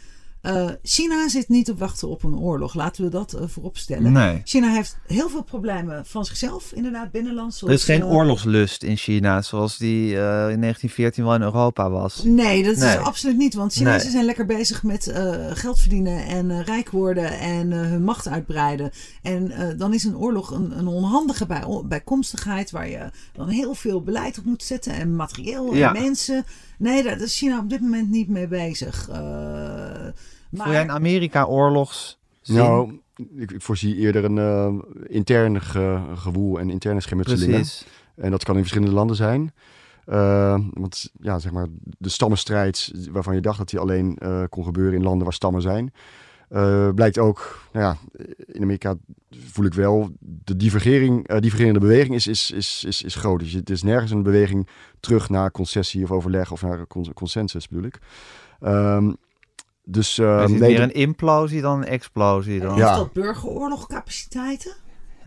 [0.42, 2.74] Eh, China zit niet op wachten op een oorlog.
[2.74, 4.12] Laten we dat eh, voorop stellen.
[4.12, 4.40] Nee.
[4.44, 7.62] China heeft heel veel problemen van zichzelf, inderdaad, binnenlands.
[7.62, 11.90] Er is geen eh, oorlogslust in China, zoals die eh, in 1914 wel in Europa
[11.90, 12.22] was.
[12.24, 12.88] Nee, dat Nee.
[12.90, 13.54] is absoluut niet.
[13.54, 14.10] Want Chinezen Nee.
[14.10, 18.90] zijn lekker bezig met eh, geld verdienen en rijk worden en eh, hun macht uitbreiden.
[19.22, 23.74] En eh, dan is een oorlog een, een onhandige bij, bijkomstigheid waar je dan heel
[23.74, 25.94] veel beleid op moet zetten en materieel Ja.
[25.94, 26.44] en mensen.
[26.78, 29.08] Nee, daar is China op dit moment niet mee bezig.
[29.08, 32.56] Eh, maar Voel jij in Amerika oorlogs zien?
[32.56, 33.00] Nou,
[33.36, 34.74] ik, ik voorzie eerder een eh,
[35.14, 37.50] intern ge- gewoel en interne schermutselingen.
[37.60, 37.86] Precies.
[38.16, 39.52] En dat kan in verschillende landen zijn.
[40.06, 41.66] Eh, want ja, zeg maar,
[41.98, 45.62] de stammenstrijd waarvan je dacht dat die alleen eh, kon gebeuren in landen waar stammen
[45.62, 45.92] zijn.
[46.52, 48.94] Eh, blijkt ook, nou ja, in Amerika
[49.30, 53.40] voel ik wel, de divergering, eh, divergerende beweging is, is, is, is, is groot.
[53.40, 54.68] Dus het is nergens een beweging
[55.00, 57.98] terug naar concessie of overleg of naar cons- consensus bedoel ik.
[58.60, 59.12] Ehm,
[59.84, 62.60] dus eh, is het nee, meer een implosie dan een explosie?
[62.60, 62.68] Dan?
[62.74, 62.96] heeft Ja.
[62.96, 64.74] dat burgeroorlogcapaciteiten?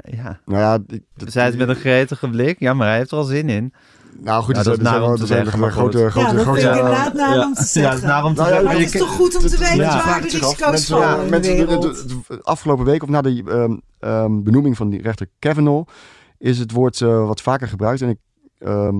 [0.03, 0.39] ja.
[0.45, 2.59] nou ja, ik- dat- Zij het met een gretige blik.
[2.59, 3.73] Ja, maar hij heeft er al zin in.
[4.19, 5.71] Nou goed, Ja, er dat is zijn- naar zijn om wel- te zijn zeggen, maar
[5.71, 6.11] grote, goed.
[6.11, 6.75] grote, ja, dat grote, Ja.
[6.77, 7.45] inderdaad naar Ja.
[7.45, 7.91] om te Ja, zeggen.
[7.93, 8.63] het is naar om te Nou ja, zeggen.
[8.65, 10.59] maar je het is toch goed om te weten waar de zich af.
[10.59, 13.75] risico's vallen in de mensen- de- de- de- de afgelopen week, of na de ehm,
[13.99, 15.89] ehm, benoeming van die rechter Kavanaugh,
[16.37, 18.01] is het woord eh, wat vaker gebruikt.
[18.01, 18.17] En ik
[18.59, 18.95] ehm,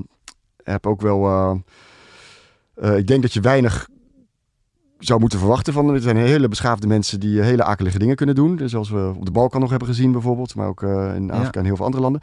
[0.63, 1.25] heb ook wel.
[1.25, 1.55] eh,
[2.75, 3.87] eh, ik denk dat je weinig
[4.99, 5.93] zou moeten verwachten van hem.
[5.93, 8.55] Het zijn hele beschaafde mensen die hele akelige dingen kunnen doen.
[8.55, 10.55] Dus Zoals we op de Balkan nog hebben gezien bijvoorbeeld.
[10.55, 12.21] Maar ook eh, in Afrika en heel veel andere landen.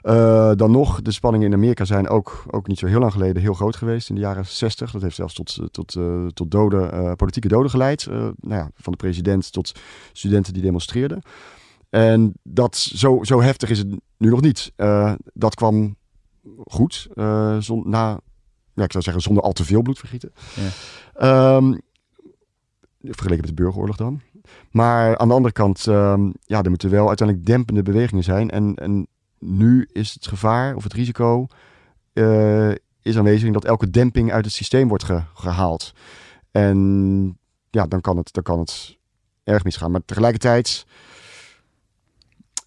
[0.00, 3.42] Eh, dan nog, de spanningen in Amerika zijn ook, ook niet zo heel lang geleden
[3.42, 4.08] heel groot geweest.
[4.08, 4.90] In de jaren 60.
[4.90, 8.06] Dat heeft zelfs tot, tot, eh, tot doden, eh, politieke doden geleid.
[8.06, 9.72] Eh, nou ja, van de president tot
[10.12, 11.22] studenten die demonstreerden.
[11.90, 14.72] En dat, zo, zo heftig is het nu nog niet.
[14.76, 15.96] Eh, dat kwam
[16.66, 17.08] goed.
[17.14, 18.20] eh, zon, na,
[18.74, 20.32] ja, ik zou zeggen, zonder al te veel bloedvergieten.
[20.54, 20.68] Ja.
[21.14, 21.74] Ehm,
[23.02, 24.20] vergeleken met de burgeroorlog dan.
[24.70, 28.50] Maar aan de andere kant, ehm, ja, er moeten wel uiteindelijk dempende bewegingen zijn.
[28.50, 29.06] En, en
[29.38, 31.46] nu is het gevaar of het risico
[32.12, 32.70] eh,
[33.02, 35.92] is aanwezig dat elke demping uit het systeem wordt ge- gehaald.
[36.50, 37.38] En
[37.70, 38.96] ja, dan kan, het, dan kan het
[39.44, 39.90] erg misgaan.
[39.90, 40.86] Maar tegelijkertijd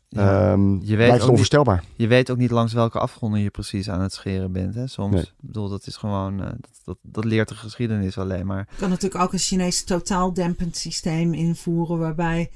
[0.10, 0.52] Ja.
[0.52, 1.84] ehm, weet blijft ook het niet- onvoorstelbaar.
[1.96, 4.76] Je weet ook niet langs welke afgronden je precies aan het scheren bent.
[4.76, 4.88] Hè?
[4.88, 5.22] Soms, Nee.
[5.24, 8.68] ik bedoel, dat is gewoon, eh, dat, dat, dat leert de geschiedenis alleen maar.
[8.72, 12.52] Je kan natuurlijk ook een Chinees totaal dempend systeem invoeren waarbij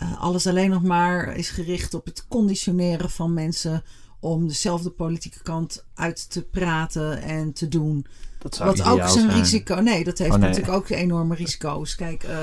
[0.00, 3.82] eh, alles alleen nog maar is gericht op het conditioneren van mensen
[4.20, 8.06] om dezelfde politieke kant uit te praten en te doen.
[8.38, 9.74] Dat Wat ook zijn risico.
[9.74, 10.48] Nee, dat heeft Oh, nee.
[10.48, 11.94] natuurlijk ook enorme risico's.
[11.94, 12.40] Kijk, eh,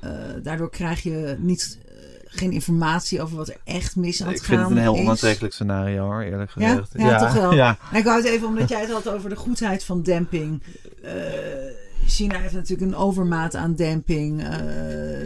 [0.00, 1.78] eh, daardoor krijg je niet,
[2.24, 4.94] geen informatie over wat er echt mis aan het Ik vind gaan het een heel
[4.94, 5.00] is.
[5.00, 6.68] onaantrekkelijk scenario hoor, eerlijk Ja?
[6.68, 6.92] gezegd.
[6.96, 7.52] Ja, toch wel.
[7.54, 7.78] Ja.
[7.84, 10.62] Nou, ik wou het even omdat jij het had over de goedheid van demping.
[11.02, 11.12] Eh,
[12.06, 14.42] China heeft natuurlijk een overmaat aan demping.
[14.42, 14.48] Eh,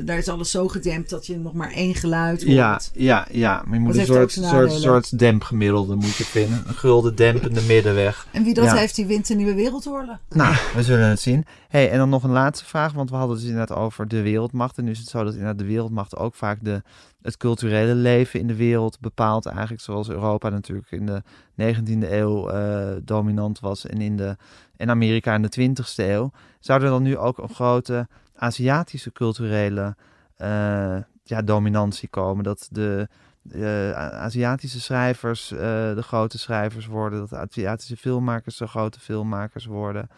[0.05, 2.55] daar is alles zo gedempt dat je nog maar één geluid hoort.
[2.57, 6.63] Ja, ja, ja, maar je moet Dat een soort, soort, soort dempgemiddelde moet je vinden.
[6.67, 8.27] Een gulden dempende middenweg.
[8.33, 8.75] En wie dat Ja.
[8.75, 10.17] heeft, die wint de nieuwe wereldoorlog.
[10.29, 11.45] Nou, we zullen het zien.
[11.69, 14.23] Hey, en dan nog een laatste vraag, want we hadden het dus inderdaad over de
[14.23, 14.79] wereldmacht.
[14.79, 16.83] En nu is het zo dat inderdaad de wereldmacht ook vaak de,
[17.23, 19.47] het culturele leven in de wereld bepaalt.
[19.47, 21.23] Eigenlijk zoals Europa natuurlijk in de
[21.61, 24.37] 19e eeuw eh, dominant was en, in de,
[24.81, 26.33] en Amerika in de 20e eeuw.
[26.61, 29.97] Zou er dan nu ook een grote Aziatische culturele
[30.37, 32.45] eh, ja, dominantie komen?
[32.45, 33.09] Dat de
[33.51, 35.59] eh, Aziatische schrijvers eh,
[35.95, 40.09] de grote schrijvers worden, dat de Aziatische filmmakers de grote filmmakers worden.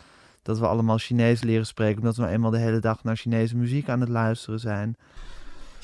[0.43, 3.89] Dat we allemaal Chinees leren spreken, omdat we eenmaal de hele dag naar Chinese muziek
[3.89, 4.97] aan het luisteren zijn.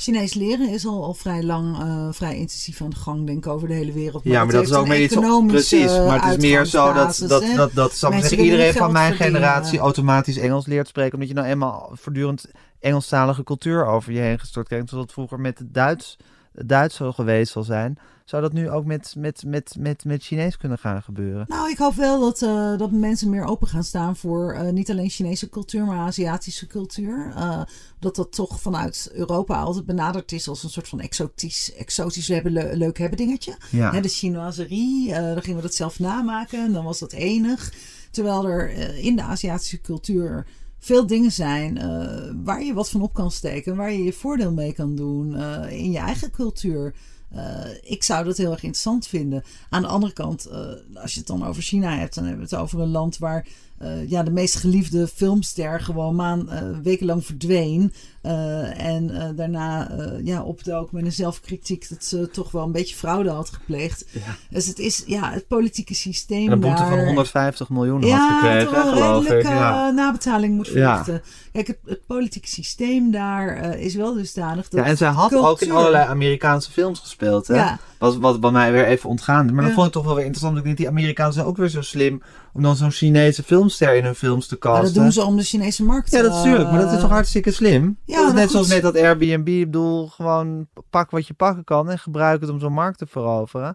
[0.00, 3.52] Chinees leren is al, al vrij lang, eh, vrij intensief aan de gang, denk ik,
[3.52, 4.24] over de hele wereld.
[4.24, 5.16] Ja, maar dat is ook meer iets...
[5.46, 7.54] Precies, maar het is meer zo dat, dat, hè.
[7.54, 9.40] dat, dat, zeggen, iedereen van mijn verdienen.
[9.40, 11.12] generatie automatisch Engels leert spreken.
[11.12, 14.88] Omdat je nou eenmaal voortdurend Engelstalige cultuur over je heen gestort krijgt.
[14.88, 16.16] Zoals dat vroeger met het Duits,
[16.54, 17.98] het Duits zo geweest zal zijn.
[18.24, 21.44] Zou dat nu ook met, met, met, met, met Chinees kunnen gaan gebeuren?
[21.48, 24.90] Nou, ik hoop wel dat, eh, dat mensen meer open gaan staan voor eh, niet
[24.90, 27.32] alleen Chinese cultuur, maar Aziatische cultuur.
[27.36, 27.62] Eh,
[27.98, 32.34] dat dat toch vanuit Europa altijd benaderd is als een soort van exotisch, exotisch we
[32.34, 33.56] hebben le- leuk hebben dingetje.
[33.70, 33.92] Ja.
[33.92, 37.72] Hè, de chinoiserie, dan gingen we dat zelf namaken en dan was dat enig.
[38.10, 40.46] Terwijl er in de Aziatische cultuur
[40.78, 44.52] veel dingen zijn eh, waar je wat van op kan steken, waar je je voordeel
[44.52, 46.94] mee kan doen eh, in je eigen cultuur.
[47.30, 49.42] Eh, ik zou dat heel erg interessant vinden.
[49.68, 50.50] Aan de andere kant,
[50.94, 53.46] als je het dan over China hebt, dan hebben we het over een land waar
[53.78, 57.92] eh, ja, de meest geliefde filmster gewoon maan, eh, wekenlang verdween.
[58.22, 59.90] Eh, en daarna
[60.24, 64.04] ja, opdook met een zelfkritiek dat ze toch wel een beetje fraude had gepleegd.
[64.50, 66.46] Dus het is ja, het politieke systeem.
[66.46, 69.54] En een boete daar, van 150 miljoen had ja, gekregen, toch wel geloof redelijk ik.
[69.54, 69.90] Ja.
[69.90, 71.04] nabetaling moet Ja.
[71.04, 71.30] verrichten.
[71.52, 75.60] Kijk, het, het politieke systeem daar is wel dusdanig dat Ja, en zij had ook
[75.60, 77.46] in allerlei Amerikaanse films gespeeld.
[77.46, 77.54] Hè?
[77.54, 77.78] Ja.
[77.98, 79.52] Wat, wat bij mij weer even ontgaande.
[79.52, 79.76] Maar dat Ja.
[79.76, 80.58] vond ik toch wel weer interessant.
[80.58, 82.22] Ik denk, die Amerikanen zijn ook weer zo slim
[82.58, 84.94] om dan zo'n Chinese filmster in hun films te Maar casten.
[84.94, 86.70] dat doen ze om de Chinese markt Ja, dat is tuurlijk.
[86.70, 87.98] Maar dat is eh, toch hartstikke slim?
[88.04, 88.50] ja, dat is net goed.
[88.50, 89.48] zoals met dat Airbnb.
[89.48, 93.06] Ik bedoel, gewoon pak wat je pakken kan en gebruik het om zo'n markt te
[93.06, 93.74] veroveren.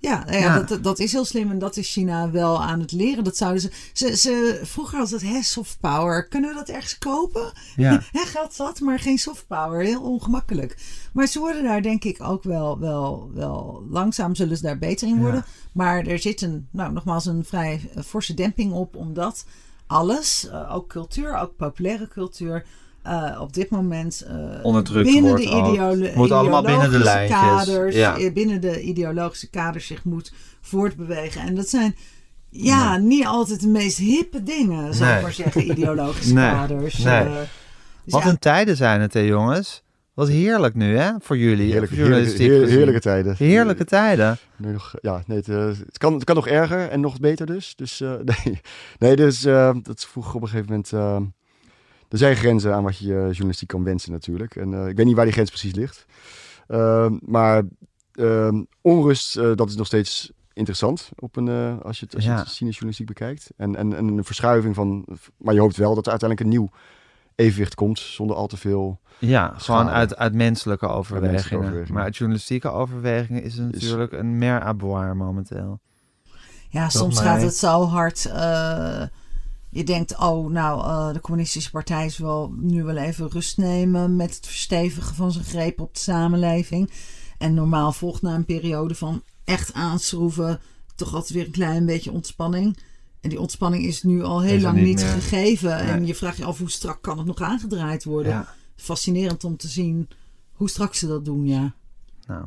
[0.00, 0.62] Ja, nou ja, Ja.
[0.62, 3.24] Dat, dat is heel slim en dat is China wel aan het leren.
[3.24, 6.28] Dat zouden ze, ze, ze vroeger had het hè, soft power.
[6.28, 7.52] Kunnen we dat ergens kopen?
[7.76, 8.02] Ja.
[8.12, 9.80] Hè, geld zat, maar geen soft power.
[9.80, 10.76] Heel ongemakkelijk.
[11.12, 15.08] Maar ze worden daar denk ik ook wel, wel, wel langzaam zullen ze daar beter
[15.08, 15.44] in worden.
[15.72, 19.44] Maar er zit een, nou nogmaals, een vrij eh, forse demping op, omdat
[19.86, 22.64] alles, eh, ook cultuur, ook populaire cultuur,
[23.02, 24.34] eh, op dit moment eh,
[24.64, 25.68] Onderdrukt binnen wordt de ook.
[25.74, 27.74] ideolo- Moet allemaal binnen de ideologische lijntjes.
[27.74, 28.18] kaders, Ja.
[28.18, 31.40] eh, binnen de ideologische kaders zich moet voortbewegen.
[31.40, 31.96] En dat zijn
[32.50, 35.16] ja, niet altijd de meest hippe dingen, zou Nee.
[35.16, 36.50] ik maar zeggen, ideologische Nee.
[36.50, 36.98] kaders.
[36.98, 37.24] Nee.
[38.04, 39.82] Dus Wat ja, een tijden zijn het, hè, jongens?
[40.14, 41.10] Wat heerlijk nu, hè?
[41.18, 41.70] Voor jullie.
[41.72, 43.34] Heerlijke, voor heerlijke, tijden.
[43.38, 44.38] Heerlijke tijden.
[44.56, 47.72] Nee, nog, ja, nee, het, het, kan, het kan nog erger en nog beter dus.
[47.76, 48.12] Dus eh,
[48.44, 48.60] nee,
[48.98, 50.92] nee dus, eh, dat vroeg op een gegeven moment...
[52.10, 54.56] er zijn grenzen aan wat je journalistiek kan wensen natuurlijk.
[54.56, 56.06] En eh, ik weet niet waar die grens precies ligt.
[56.66, 57.62] Ehm, maar
[58.14, 62.24] ehm, onrust, eh, dat is nog steeds interessant op een, eh, als je het, als
[62.24, 62.36] je Ja.
[62.36, 63.50] het journalistiek bekijkt.
[63.56, 65.04] En, en, en een verschuiving van...
[65.36, 66.70] Maar je hoopt wel dat er uiteindelijk een nieuw
[67.34, 69.00] evenwicht komt zonder al te veel...
[69.18, 71.58] Ja, gewoon uit, uit menselijke overwegingen.
[71.58, 71.94] overwegingen.
[71.94, 75.80] Maar uit journalistieke overwegingen is het natuurlijk een mer à boire momenteel.
[76.68, 77.24] ja, soms mij.
[77.24, 78.24] gaat het zo hard.
[78.26, 79.02] eh,
[79.70, 84.16] je denkt, oh, nou, eh, de communistische partij is wel nu wel even rust nemen
[84.16, 86.90] met het verstevigen van zijn greep op de samenleving.
[87.38, 90.60] En normaal volgt na een periode van echt aanschroeven
[90.94, 92.78] toch altijd weer een klein beetje ontspanning.
[93.20, 95.78] En die ontspanning is nu al heel lang niet gegeven.
[95.78, 98.32] En je vraagt je af hoe strak kan het nog aangedraaid worden.
[98.32, 98.54] Ja.
[98.76, 100.08] Fascinerend om te zien
[100.52, 101.74] hoe strak ze dat doen, ja.
[102.26, 102.42] Nou,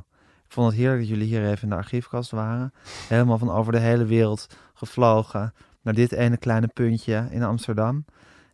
[0.46, 2.74] ik vond het heerlijk dat jullie hier even in de archiefkast waren.
[3.08, 5.54] Helemaal van over de hele wereld gevlogen
[5.84, 8.06] naar dit ene kleine puntje in Amsterdam.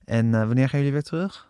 [0.05, 1.47] En eh, wanneer gaan jullie weer terug?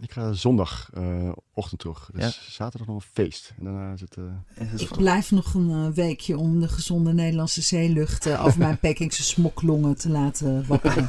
[0.00, 2.10] Ik ga zondagochtend terug.
[2.12, 2.30] Dus Ja.
[2.50, 3.54] zaterdag nog een feest.
[3.58, 4.16] En daarna is het...
[4.16, 8.78] eh, Ik blijf nog een eh, weekje om de gezonde Nederlandse zeelucht eh, over mijn
[8.86, 11.06] Pekingse smoklongen te laten wapperen.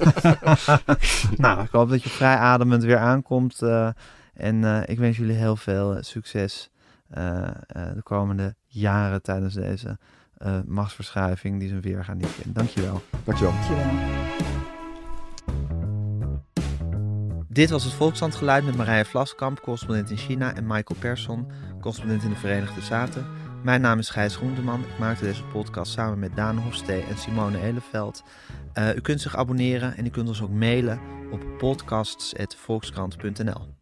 [1.37, 3.61] nou, ik hoop dat je vrij ademend weer aankomt.
[3.61, 3.89] eh,
[4.33, 6.69] en eh, ik wens jullie heel veel eh, succes
[7.09, 7.53] eh, eh,
[7.93, 9.97] de komende jaren tijdens deze
[10.41, 12.55] eh, machtsverschuiving die zijn weergaan niet kent.
[12.55, 13.01] Dankjewel.
[13.23, 13.53] dankjewel.
[13.53, 13.85] Dankjewel.
[17.47, 21.47] Dit was het Volkslandgeluid met Marije Vlaskamp, correspondent in China, en Michael Persson,
[21.79, 23.25] correspondent in de Verenigde Staten.
[23.63, 24.79] Mijn naam is Gijs Groenteman.
[24.79, 28.23] Ik maakte deze podcast samen met Daan Hofstee en Simone Eleveld.
[28.73, 30.99] Eh, u kunt zich abonneren en u kunt ons ook mailen
[31.31, 33.80] op podcasts.volkskrant.nl.